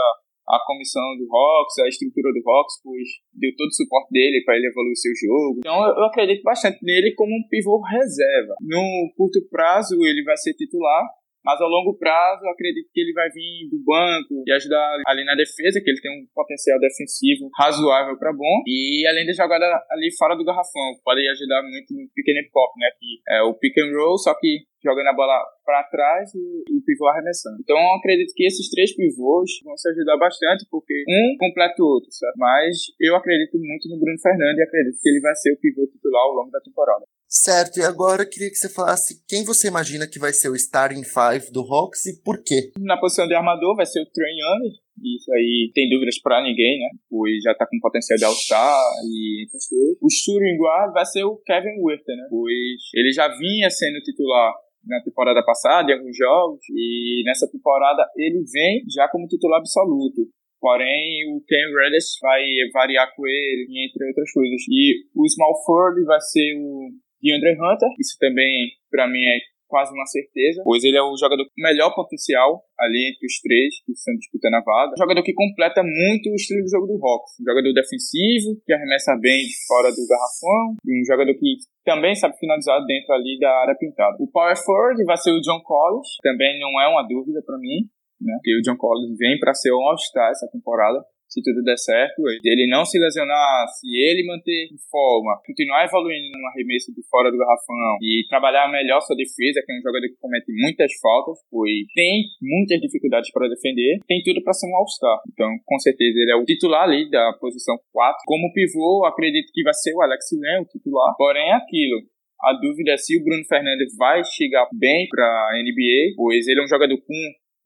a 0.47 0.59
comissão 0.65 1.03
do 1.17 1.27
Hawks, 1.27 1.79
a 1.79 1.87
estrutura 1.87 2.31
do 2.31 2.43
Hawks, 2.43 2.79
pois 2.83 3.07
deu 3.33 3.51
todo 3.57 3.67
o 3.67 3.73
suporte 3.73 4.11
dele 4.11 4.43
para 4.45 4.55
ele 4.55 4.67
evoluir 4.67 4.95
seu 4.95 5.11
jogo. 5.15 5.59
Então 5.59 5.75
eu 5.75 6.05
acredito 6.05 6.43
bastante 6.43 6.79
nele 6.83 7.15
como 7.15 7.31
um 7.31 7.47
pivô 7.49 7.79
reserva. 7.81 8.55
No 8.61 9.11
curto 9.15 9.39
prazo 9.49 9.95
ele 10.03 10.23
vai 10.23 10.37
ser 10.37 10.53
titular, 10.53 11.03
mas 11.47 11.61
ao 11.61 11.69
longo 11.69 11.95
prazo, 11.95 12.43
eu 12.43 12.51
acredito 12.51 12.91
que 12.91 12.99
ele 12.99 13.13
vai 13.13 13.29
vir 13.29 13.71
do 13.71 13.79
banco 13.79 14.43
e 14.45 14.51
ajudar 14.51 14.99
ali 15.07 15.23
na 15.23 15.33
defesa, 15.33 15.79
que 15.79 15.89
ele 15.89 16.01
tem 16.01 16.11
um 16.11 16.27
potencial 16.35 16.77
defensivo 16.77 17.47
razoável 17.55 18.19
para 18.19 18.33
bom. 18.33 18.63
E 18.67 19.07
além 19.07 19.25
da 19.25 19.31
jogada 19.31 19.63
ali 19.91 20.11
fora 20.17 20.35
do 20.35 20.43
garrafão, 20.43 20.99
pode 21.05 21.25
ajudar 21.25 21.63
muito 21.63 21.87
no 21.95 22.03
pick 22.11 22.27
and 22.35 22.51
pop, 22.51 22.73
né? 22.77 22.91
Que 22.99 23.21
é 23.31 23.41
o 23.43 23.53
pick 23.53 23.79
and 23.79 23.95
roll, 23.95 24.17
só 24.17 24.35
que 24.37 24.67
jogando 24.83 25.07
a 25.07 25.13
bola 25.13 25.37
para 25.65 25.83
trás 25.83 26.33
e 26.33 26.63
o 26.71 26.81
pivô 26.85 27.07
arremessando. 27.07 27.57
Então 27.61 27.77
eu 27.77 27.93
acredito 27.95 28.33
que 28.35 28.45
esses 28.45 28.69
três 28.69 28.95
pivôs 28.95 29.49
vão 29.63 29.75
se 29.77 29.89
ajudar 29.89 30.17
bastante, 30.17 30.65
porque 30.69 30.93
um 31.07 31.37
completa 31.37 31.81
o 31.81 31.87
outro, 31.87 32.09
sabe? 32.11 32.33
Mas 32.37 32.77
eu 32.99 33.15
acredito 33.15 33.57
muito 33.57 33.89
no 33.89 33.99
Bruno 33.99 34.19
Fernandes 34.19 34.59
e 34.59 34.63
acredito 34.63 34.99
que 35.01 35.09
ele 35.09 35.21
vai 35.21 35.35
ser 35.35 35.53
o 35.53 35.59
pivô 35.59 35.87
titular 35.87 36.23
ao 36.23 36.33
longo 36.33 36.51
da 36.51 36.61
temporada. 36.61 37.05
Certo, 37.29 37.79
e 37.79 37.83
agora 37.83 38.23
eu 38.23 38.29
queria 38.29 38.49
que 38.49 38.55
você 38.55 38.69
falasse 38.69 39.21
quem 39.27 39.43
você 39.43 39.67
imagina 39.67 40.07
que 40.07 40.17
vai 40.17 40.31
ser 40.31 40.47
o 40.47 40.55
starting 40.55 41.03
five 41.03 41.51
do 41.51 41.61
Hawks 41.61 42.05
e 42.05 42.23
por 42.23 42.41
quê? 42.41 42.71
Na 42.79 42.97
posição 42.97 43.27
de 43.27 43.35
armador 43.35 43.75
vai 43.75 43.85
ser 43.85 44.01
o 44.01 44.05
Trey 44.05 44.31
Young, 44.31 44.71
isso 45.03 45.31
aí 45.33 45.71
tem 45.73 45.89
dúvidas 45.89 46.19
para 46.21 46.41
ninguém, 46.41 46.79
né? 46.79 46.89
Pois 47.09 47.41
já 47.43 47.53
tá 47.53 47.65
com 47.65 47.79
potencial 47.79 48.17
de 48.17 48.25
All-Star 48.25 48.79
e 49.05 49.43
outras 49.45 49.67
coisas. 49.67 49.97
O 50.01 50.57
guard 50.61 50.93
vai 50.93 51.05
ser 51.05 51.23
o 51.23 51.37
Kevin 51.45 51.81
Werther, 51.81 52.15
né? 52.15 52.27
Pois 52.29 52.81
ele 52.93 53.11
já 53.11 53.27
vinha 53.37 53.69
sendo 53.69 54.01
titular 54.01 54.53
na 54.85 55.01
temporada 55.03 55.43
passada, 55.43 55.91
em 55.91 55.95
alguns 55.95 56.15
jogos, 56.15 56.61
e 56.69 57.21
nessa 57.25 57.49
temporada 57.51 58.07
ele 58.15 58.43
vem 58.51 58.83
já 58.87 59.07
como 59.09 59.27
titular 59.27 59.59
absoluto. 59.59 60.27
Porém, 60.59 61.21
o 61.29 61.41
Ken 61.45 61.69
Reddish 61.69 62.17
vai 62.21 62.41
variar 62.73 63.13
com 63.15 63.27
ele, 63.27 63.67
entre 63.85 64.07
outras 64.07 64.31
coisas. 64.31 64.61
E 64.69 65.05
o 65.13 65.27
Small 65.29 65.53
Ford 65.63 66.03
vai 66.03 66.19
ser 66.19 66.57
o 66.57 66.89
de 67.21 67.33
Andre 67.33 67.53
Hunter. 67.53 67.89
Isso 67.99 68.17
também, 68.19 68.69
para 68.89 69.07
mim, 69.07 69.23
é 69.23 69.37
quase 69.67 69.93
uma 69.93 70.05
certeza, 70.05 70.61
pois 70.63 70.83
ele 70.83 70.97
é 70.97 71.03
o 71.03 71.15
jogador 71.17 71.43
com 71.43 71.61
melhor 71.61 71.93
potencial 71.93 72.63
ali 72.79 73.11
entre 73.11 73.25
os 73.27 73.37
três 73.41 73.83
que 73.85 73.91
estão 73.91 74.15
disputando 74.15 74.55
a 74.55 74.63
vaga. 74.63 74.93
Um 74.95 75.03
jogador 75.03 75.23
que 75.23 75.33
completa 75.33 75.83
muito 75.83 76.31
o 76.31 76.35
estilo 76.35 76.63
do 76.63 76.71
jogo 76.71 76.87
do 76.87 76.97
Hawks. 76.97 77.37
Um 77.41 77.45
jogador 77.45 77.73
defensivo, 77.73 78.55
que 78.65 78.73
arremessa 78.73 79.13
bem 79.19 79.43
de 79.43 79.55
fora 79.67 79.89
do 79.91 80.07
garrafão, 80.07 80.79
e 80.85 81.01
um 81.01 81.05
jogador 81.05 81.33
que 81.35 81.49
também 81.83 82.15
sabe 82.15 82.37
finalizar 82.39 82.79
dentro 82.85 83.13
ali 83.13 83.37
da 83.39 83.51
área 83.61 83.75
pintada. 83.75 84.15
O 84.19 84.31
power 84.31 84.55
forward 84.57 85.03
vai 85.05 85.17
ser 85.17 85.31
o 85.31 85.41
John 85.41 85.61
Collins, 85.61 86.17
também 86.23 86.59
não 86.59 86.79
é 86.81 86.87
uma 86.87 87.03
dúvida 87.07 87.41
para 87.45 87.57
mim, 87.57 87.87
né? 88.21 88.33
Porque 88.39 88.57
o 88.57 88.61
John 88.61 88.77
Collins 88.77 89.17
vem 89.17 89.37
para 89.39 89.53
ser 89.53 89.71
um 89.71 89.81
All-Star 89.87 90.31
essa 90.31 90.49
temporada 90.51 91.03
se 91.27 91.41
tudo 91.43 91.63
der 91.63 91.77
certo, 91.77 92.23
ele 92.43 92.67
não 92.71 92.85
se 92.85 92.97
lesionar, 92.97 93.67
se 93.67 93.87
ele 93.87 94.25
manter 94.25 94.71
em 94.71 94.79
forma, 94.89 95.39
continuar 95.45 95.85
evoluindo 95.85 96.39
no 96.39 96.47
arremesso 96.47 96.93
de 96.95 97.03
fora 97.09 97.29
do 97.29 97.37
garrafão 97.37 97.99
e 98.01 98.25
trabalhar 98.29 98.71
melhor 98.71 99.01
sua 99.01 99.15
defesa, 99.15 99.61
que 99.63 99.71
é 99.71 99.75
um 99.77 99.83
jogador 99.83 100.07
que 100.07 100.19
comete 100.19 100.51
muitas 100.55 100.91
faltas, 101.01 101.39
pois 101.51 101.83
tem 101.93 102.23
muitas 102.41 102.79
dificuldades 102.79 103.31
para 103.31 103.49
defender, 103.49 103.99
tem 104.07 104.23
tudo 104.23 104.41
para 104.43 104.53
ser 104.53 104.67
um 104.67 104.75
All-Star. 104.75 105.19
Então, 105.31 105.49
com 105.65 105.79
certeza, 105.79 106.17
ele 106.17 106.31
é 106.31 106.35
o 106.35 106.45
titular 106.45 106.83
ali 106.83 107.09
da 107.09 107.33
posição 107.39 107.75
4. 107.91 108.23
Como 108.25 108.53
pivô, 108.53 109.05
acredito 109.05 109.51
que 109.53 109.63
vai 109.63 109.73
ser 109.73 109.93
o 109.93 110.01
Alex 110.01 110.25
Len, 110.31 110.61
o 110.61 110.65
titular. 110.65 111.13
Porém, 111.17 111.49
é 111.49 111.53
aquilo. 111.53 112.01
A 112.41 112.53
dúvida 112.53 112.93
é 112.93 112.97
se 112.97 113.17
o 113.17 113.23
Bruno 113.23 113.43
Fernandes 113.45 113.95
vai 113.97 114.23
chegar 114.23 114.67
bem 114.71 115.07
para 115.09 115.25
a 115.25 115.57
NBA, 115.57 116.13
pois 116.15 116.47
ele 116.47 116.61
é 116.61 116.63
um 116.63 116.67
jogador 116.67 116.95
com 116.97 117.13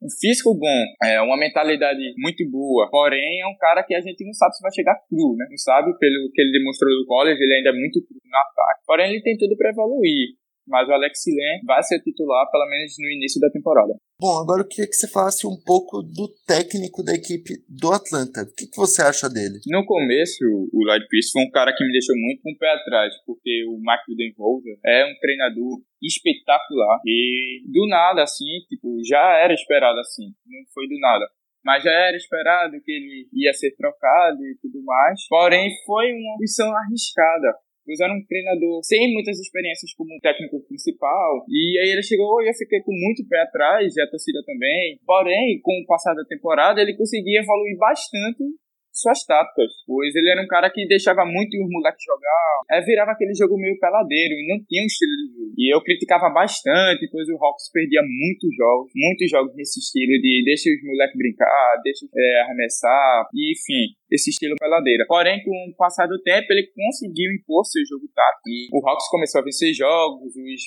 um 0.02 0.10
físico 0.20 0.52
bom, 0.58 0.82
é, 1.04 1.20
uma 1.22 1.38
mentalidade 1.38 2.02
muito 2.18 2.42
boa, 2.50 2.90
porém 2.90 3.40
é 3.40 3.46
um 3.46 3.56
cara 3.56 3.84
que 3.84 3.94
a 3.94 4.00
gente 4.00 4.24
não 4.26 4.34
sabe 4.34 4.56
se 4.56 4.62
vai 4.62 4.72
chegar 4.74 4.98
cru, 5.08 5.36
né? 5.38 5.46
Não 5.48 5.58
sabe, 5.58 5.96
pelo 5.98 6.30
que 6.34 6.42
ele 6.42 6.58
demonstrou 6.58 6.90
no 6.90 7.06
college, 7.06 7.40
ele 7.40 7.54
ainda 7.54 7.70
é 7.70 7.72
muito 7.72 8.02
cru 8.04 8.18
no 8.18 8.38
ataque. 8.38 8.82
Porém, 8.84 9.10
ele 9.10 9.22
tem 9.22 9.36
tudo 9.38 9.56
para 9.56 9.70
evoluir 9.70 10.34
mas 10.66 10.88
o 10.88 10.92
Alex 10.92 11.20
Len 11.26 11.60
vai 11.66 11.82
ser 11.82 12.00
titular 12.00 12.48
pelo 12.50 12.68
menos 12.68 12.94
no 12.98 13.10
início 13.10 13.40
da 13.40 13.50
temporada. 13.50 13.94
Bom, 14.22 14.38
agora 14.38 14.62
eu 14.62 14.68
queria 14.68 14.86
que 14.86 14.94
você 14.94 15.10
falasse 15.10 15.44
um 15.48 15.58
pouco 15.66 15.98
do 15.98 16.30
técnico 16.46 17.02
da 17.02 17.10
equipe 17.10 17.58
do 17.66 17.90
Atlanta. 17.90 18.46
O 18.46 18.54
que, 18.54 18.70
que 18.70 18.76
você 18.78 19.02
acha 19.02 19.26
dele? 19.26 19.58
No 19.66 19.84
começo, 19.84 20.38
o 20.46 20.86
Lloyd 20.86 21.08
Pierce 21.10 21.32
foi 21.32 21.42
um 21.42 21.50
cara 21.50 21.74
que 21.74 21.82
me 21.82 21.90
deixou 21.90 22.14
muito 22.14 22.40
com 22.40 22.52
o 22.52 22.56
pé 22.56 22.70
atrás, 22.70 23.12
porque 23.26 23.66
o 23.66 23.82
Mark 23.82 24.06
Budenholzer 24.06 24.78
é 24.86 25.10
um 25.10 25.18
treinador 25.18 25.82
espetacular 26.00 27.00
e 27.04 27.66
do 27.66 27.84
nada, 27.88 28.22
assim, 28.22 28.62
tipo, 28.68 28.94
já 29.04 29.42
era 29.42 29.52
esperado 29.52 29.98
assim, 29.98 30.30
não 30.46 30.62
foi 30.72 30.86
do 30.86 31.00
nada 31.00 31.26
mas 31.64 31.84
já 31.84 31.92
era 31.92 32.16
esperado 32.16 32.80
que 32.84 32.90
ele 32.90 33.28
ia 33.32 33.52
ser 33.54 33.70
trocado 33.76 34.44
e 34.44 34.58
tudo 34.60 34.82
mais. 34.84 35.26
Porém, 35.28 35.70
foi 35.86 36.12
uma 36.12 36.36
missão 36.40 36.68
arriscada, 36.76 37.54
pois 37.84 38.00
era 38.00 38.12
um 38.12 38.24
treinador 38.26 38.80
sem 38.84 39.12
muitas 39.12 39.38
experiências 39.38 39.92
como 39.94 40.18
técnico 40.20 40.60
principal. 40.66 41.44
E 41.48 41.78
aí 41.78 41.90
ele 41.92 42.02
chegou 42.02 42.42
e 42.42 42.48
eu 42.48 42.54
fiquei 42.54 42.80
com 42.82 42.92
muito 42.92 43.26
pé 43.28 43.42
atrás, 43.42 43.94
e 43.96 44.00
a 44.00 44.10
torcida 44.10 44.40
também. 44.44 44.98
Porém, 45.04 45.60
com 45.62 45.72
o 45.72 45.86
passar 45.86 46.14
da 46.14 46.24
temporada, 46.24 46.80
ele 46.80 46.96
conseguia 46.96 47.40
evoluir 47.40 47.76
bastante 47.78 48.44
suas 48.92 49.24
táticas, 49.24 49.72
pois 49.86 50.14
ele 50.14 50.30
era 50.30 50.42
um 50.42 50.46
cara 50.46 50.70
que 50.70 50.86
deixava 50.86 51.24
muito 51.24 51.56
os 51.56 51.70
moleques 51.70 52.04
jogar, 52.04 52.60
é, 52.70 52.80
virava 52.84 53.12
aquele 53.12 53.34
jogo 53.34 53.56
meio 53.56 53.78
peladeiro 53.80 54.34
e 54.34 54.46
não 54.48 54.62
tinha 54.68 54.82
um 54.82 54.86
estilo 54.86 55.16
de 55.16 55.26
jogo. 55.32 55.54
E 55.56 55.74
eu 55.74 55.80
criticava 55.80 56.28
bastante, 56.28 57.08
pois 57.10 57.28
o 57.28 57.40
Hawks 57.40 57.72
perdia 57.72 58.02
muitos 58.04 58.52
jogos, 58.54 58.92
muitos 58.94 59.30
jogos 59.30 59.56
nesse 59.56 59.80
estilo 59.80 60.12
de 60.20 60.42
deixa 60.44 60.68
os 60.68 60.84
moleques 60.84 61.16
brincar, 61.16 61.80
deixa 61.82 62.06
é, 62.14 62.40
arremessar, 62.42 63.28
e 63.32 63.52
enfim, 63.52 63.96
esse 64.12 64.30
estilo 64.30 64.56
peladeira. 64.60 65.04
Porém, 65.08 65.42
com 65.42 65.50
o 65.50 65.76
passar 65.76 66.06
do 66.06 66.20
tempo, 66.22 66.52
ele 66.52 66.68
conseguiu 66.76 67.32
impor 67.32 67.64
seu 67.64 67.82
jogo 67.88 68.04
tático. 68.14 68.48
E 68.48 68.68
o 68.72 68.86
Hawks 68.86 69.08
começou 69.08 69.40
a 69.40 69.44
vencer 69.44 69.72
jogos, 69.72 70.36
os 70.36 70.62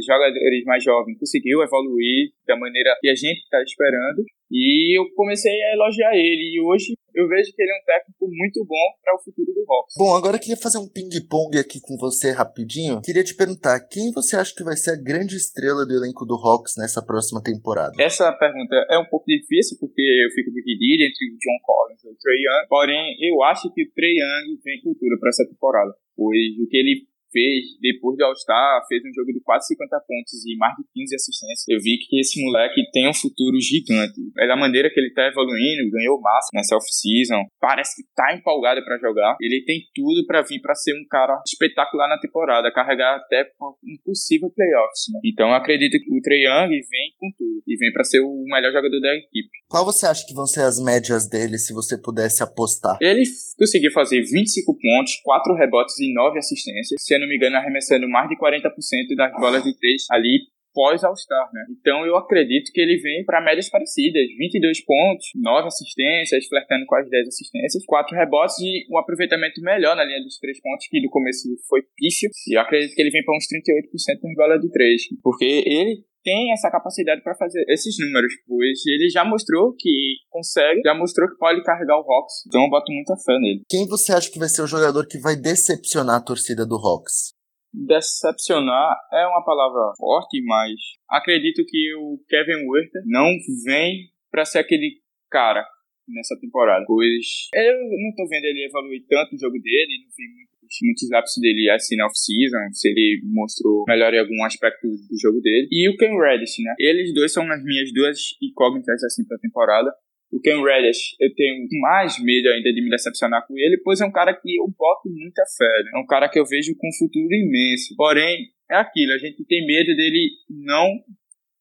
jogadores 0.00 0.64
mais 0.64 0.82
jovens 0.82 1.18
conseguiu 1.18 1.62
evoluir 1.62 2.32
da 2.46 2.56
maneira 2.56 2.96
que 3.00 3.08
a 3.08 3.14
gente 3.14 3.42
está 3.42 3.62
esperando 3.62 4.24
e 4.52 4.98
eu 4.98 5.08
comecei 5.14 5.50
a 5.50 5.72
elogiar 5.72 6.12
ele 6.12 6.56
e 6.56 6.60
hoje 6.60 6.92
eu 7.14 7.28
vejo 7.28 7.52
que 7.54 7.62
ele 7.62 7.72
é 7.72 7.76
um 7.76 7.84
técnico 7.84 8.28
muito 8.28 8.64
bom 8.64 8.86
para 9.02 9.16
o 9.16 9.22
futuro 9.22 9.52
do 9.52 9.64
Hawks. 9.68 9.94
Bom, 9.96 10.14
agora 10.14 10.36
eu 10.36 10.40
queria 10.40 10.56
fazer 10.56 10.76
um 10.76 10.88
ping-pong 10.88 11.58
aqui 11.58 11.80
com 11.80 11.96
você 11.96 12.32
rapidinho. 12.32 13.00
Queria 13.00 13.24
te 13.24 13.34
perguntar, 13.34 13.80
quem 13.88 14.12
você 14.12 14.36
acha 14.36 14.54
que 14.54 14.64
vai 14.64 14.76
ser 14.76 14.92
a 14.92 15.00
grande 15.00 15.36
estrela 15.36 15.86
do 15.86 15.92
elenco 15.92 16.24
do 16.24 16.36
Hawks 16.36 16.74
nessa 16.76 17.04
próxima 17.04 17.42
temporada? 17.42 17.92
Essa 18.00 18.32
pergunta 18.32 18.76
é 18.90 18.98
um 18.98 19.04
pouco 19.06 19.24
difícil 19.26 19.76
porque 19.80 20.00
eu 20.00 20.30
fico 20.34 20.50
dividido 20.52 21.04
entre 21.04 21.32
o 21.32 21.36
John 21.40 21.58
Collins 21.64 22.04
e 22.04 22.08
o 22.08 22.16
Trey 22.16 22.40
Young, 22.44 22.68
porém 22.68 23.16
eu 23.20 23.42
acho 23.44 23.72
que 23.72 23.84
o 23.84 23.90
Trey 23.92 24.12
Young 24.12 24.60
vem 24.64 24.82
cultura 24.82 25.16
para 25.18 25.30
essa 25.30 25.48
temporada, 25.48 25.92
pois 26.16 26.58
o 26.60 26.66
que 26.68 26.76
ele 26.76 27.06
fez 27.32 27.74
depois 27.80 28.16
do 28.16 28.24
All-Star, 28.24 28.84
fez 28.86 29.02
um 29.02 29.12
jogo 29.12 29.32
de 29.32 29.40
quase 29.40 29.66
50 29.68 29.96
pontos 30.06 30.44
e 30.46 30.56
mais 30.56 30.76
de 30.76 30.84
15 30.92 31.16
assistências. 31.16 31.64
Eu 31.68 31.80
vi 31.80 31.98
que 31.98 32.20
esse 32.20 32.40
moleque 32.44 32.84
tem 32.92 33.08
um 33.08 33.14
futuro 33.14 33.58
gigante. 33.58 34.20
É 34.38 34.46
da 34.46 34.56
maneira 34.56 34.90
que 34.92 35.00
ele 35.00 35.12
tá 35.12 35.26
evoluindo, 35.26 35.90
ganhou 35.90 36.20
massa 36.20 36.48
nessa 36.54 36.76
off-season, 36.76 37.42
parece 37.58 37.96
que 37.96 38.08
tá 38.14 38.34
empolgado 38.34 38.84
para 38.84 38.98
jogar. 38.98 39.36
Ele 39.40 39.64
tem 39.64 39.80
tudo 39.94 40.26
para 40.26 40.42
vir 40.42 40.60
para 40.60 40.74
ser 40.74 40.92
um 40.94 41.06
cara 41.08 41.40
espetacular 41.46 42.08
na 42.08 42.18
temporada, 42.18 42.72
carregar 42.72 43.16
até 43.16 43.50
um 43.60 43.96
possível 44.04 44.50
playoffs. 44.50 45.08
Né? 45.12 45.20
Então 45.24 45.48
eu 45.48 45.54
acredito 45.54 45.98
que 45.98 46.12
o 46.12 46.20
Trey 46.20 46.44
Young 46.44 46.68
vem 46.68 47.12
com 47.18 47.30
tudo 47.36 47.62
e 47.66 47.76
vem 47.76 47.92
para 47.92 48.04
ser 48.04 48.20
o 48.20 48.44
melhor 48.44 48.72
jogador 48.72 49.00
da 49.00 49.14
equipe. 49.16 49.51
Qual 49.72 49.86
você 49.86 50.04
acha 50.04 50.26
que 50.26 50.34
vão 50.34 50.46
ser 50.46 50.60
as 50.60 50.78
médias 50.78 51.26
dele 51.26 51.56
se 51.56 51.72
você 51.72 51.96
pudesse 51.96 52.42
apostar? 52.42 52.98
Ele 53.00 53.22
conseguiu 53.58 53.90
fazer 53.90 54.20
25 54.20 54.76
pontos, 54.78 55.18
4 55.24 55.54
rebotes 55.54 55.98
e 55.98 56.12
9 56.12 56.38
assistências, 56.38 57.02
se 57.02 57.14
eu 57.14 57.18
não 57.18 57.26
me 57.26 57.36
engano, 57.36 57.56
arremessando 57.56 58.06
mais 58.06 58.28
de 58.28 58.36
40% 58.36 58.68
das 59.16 59.32
bolas 59.40 59.64
de 59.64 59.74
3 59.74 60.02
ali 60.10 60.40
pós 60.72 61.04
All-Star, 61.04 61.50
né? 61.52 61.66
Então 61.70 62.04
eu 62.06 62.16
acredito 62.16 62.72
que 62.72 62.80
ele 62.80 62.96
vem 63.00 63.24
para 63.24 63.40
médias 63.40 63.70
parecidas, 63.70 64.22
22 64.36 64.84
pontos, 64.84 65.26
9 65.36 65.68
assistências, 65.68 66.46
flertando 66.46 66.84
com 66.86 66.96
as 66.96 67.08
10 67.08 67.28
assistências, 67.28 67.84
4 67.86 68.16
rebotes 68.16 68.58
e 68.60 68.86
um 68.90 68.98
aproveitamento 68.98 69.60
melhor 69.60 69.96
na 69.96 70.04
linha 70.04 70.22
dos 70.22 70.38
3 70.38 70.60
pontos, 70.60 70.86
que 70.88 71.00
do 71.00 71.10
começo 71.10 71.48
foi 71.68 71.80
pífio, 71.96 72.30
e 72.48 72.56
eu 72.56 72.60
acredito 72.60 72.94
que 72.94 73.02
ele 73.02 73.10
vem 73.10 73.24
para 73.24 73.36
uns 73.36 73.46
38% 73.46 74.20
nas 74.22 74.34
bolas 74.34 74.60
de 74.60 74.70
3, 74.70 75.02
porque 75.22 75.62
ele 75.66 76.04
tem 76.24 76.52
essa 76.52 76.70
capacidade 76.70 77.22
para 77.22 77.34
fazer 77.34 77.64
esses 77.68 77.96
números, 77.98 78.32
pois 78.46 78.86
ele 78.86 79.10
já 79.10 79.24
mostrou 79.24 79.74
que 79.76 79.90
consegue, 80.30 80.80
já 80.84 80.94
mostrou 80.94 81.28
que 81.28 81.36
pode 81.36 81.62
carregar 81.62 81.98
o 81.98 82.06
Hawks, 82.08 82.46
então 82.46 82.62
eu 82.62 82.70
boto 82.70 82.92
muita 82.92 83.16
fé 83.16 83.36
nele. 83.38 83.62
Quem 83.68 83.86
você 83.86 84.12
acha 84.12 84.30
que 84.30 84.38
vai 84.38 84.48
ser 84.48 84.62
o 84.62 84.66
jogador 84.66 85.06
que 85.06 85.18
vai 85.18 85.36
decepcionar 85.36 86.16
a 86.16 86.24
torcida 86.24 86.64
do 86.64 86.76
Hawks? 86.76 87.34
Decepcionar 87.72 88.96
é 89.12 89.26
uma 89.26 89.44
palavra 89.44 89.94
forte, 89.96 90.42
mas 90.44 90.72
acredito 91.08 91.64
que 91.66 91.94
o 91.94 92.18
Kevin 92.28 92.68
Werther 92.68 93.02
não 93.06 93.32
vem 93.64 94.10
para 94.30 94.44
ser 94.44 94.58
aquele 94.58 95.00
cara 95.30 95.64
nessa 96.08 96.38
temporada, 96.38 96.84
pois 96.86 97.48
eu 97.54 97.74
não 97.74 98.12
tô 98.14 98.28
vendo 98.28 98.44
ele 98.44 98.66
evoluir 98.66 99.04
tanto 99.08 99.34
o 99.34 99.38
jogo 99.38 99.58
dele, 99.58 100.04
não 100.04 100.10
vi 100.12 100.24
muitos, 100.34 100.78
muitos 100.82 101.10
lápis 101.10 101.32
dele 101.40 101.70
assim 101.70 101.96
na 101.96 102.06
off-season, 102.06 102.72
se 102.72 102.88
ele 102.88 103.22
mostrou 103.32 103.84
melhor 103.88 104.12
em 104.12 104.18
algum 104.18 104.44
aspecto 104.44 104.86
do 104.86 105.18
jogo 105.18 105.40
dele. 105.40 105.68
E 105.70 105.88
o 105.88 105.96
Ken 105.96 106.12
Reddish, 106.18 106.58
né? 106.58 106.74
Eles 106.78 107.14
dois 107.14 107.32
são 107.32 107.50
as 107.50 107.62
minhas 107.64 107.92
duas 107.92 108.18
incógnitas 108.42 109.02
assim 109.04 109.24
pra 109.26 109.38
temporada. 109.38 109.90
O 110.32 110.40
Ken 110.40 110.62
Reddish, 110.64 111.14
eu 111.20 111.32
tenho 111.34 111.68
mais 111.82 112.18
medo 112.18 112.48
ainda 112.48 112.72
de 112.72 112.82
me 112.82 112.88
decepcionar 112.88 113.46
com 113.46 113.52
ele, 113.58 113.76
pois 113.84 114.00
é 114.00 114.06
um 114.06 114.10
cara 114.10 114.32
que 114.32 114.56
eu 114.56 114.64
boto 114.66 115.10
muita 115.10 115.42
fé. 115.58 115.82
Né? 115.84 115.90
É 115.94 115.98
um 115.98 116.06
cara 116.06 116.26
que 116.28 116.38
eu 116.38 116.46
vejo 116.46 116.74
com 116.78 116.88
um 116.88 116.98
futuro 116.98 117.28
imenso. 117.34 117.94
Porém, 117.96 118.48
é 118.70 118.76
aquilo, 118.76 119.12
a 119.12 119.18
gente 119.18 119.44
tem 119.44 119.66
medo 119.66 119.94
dele 119.94 120.30
não 120.48 120.88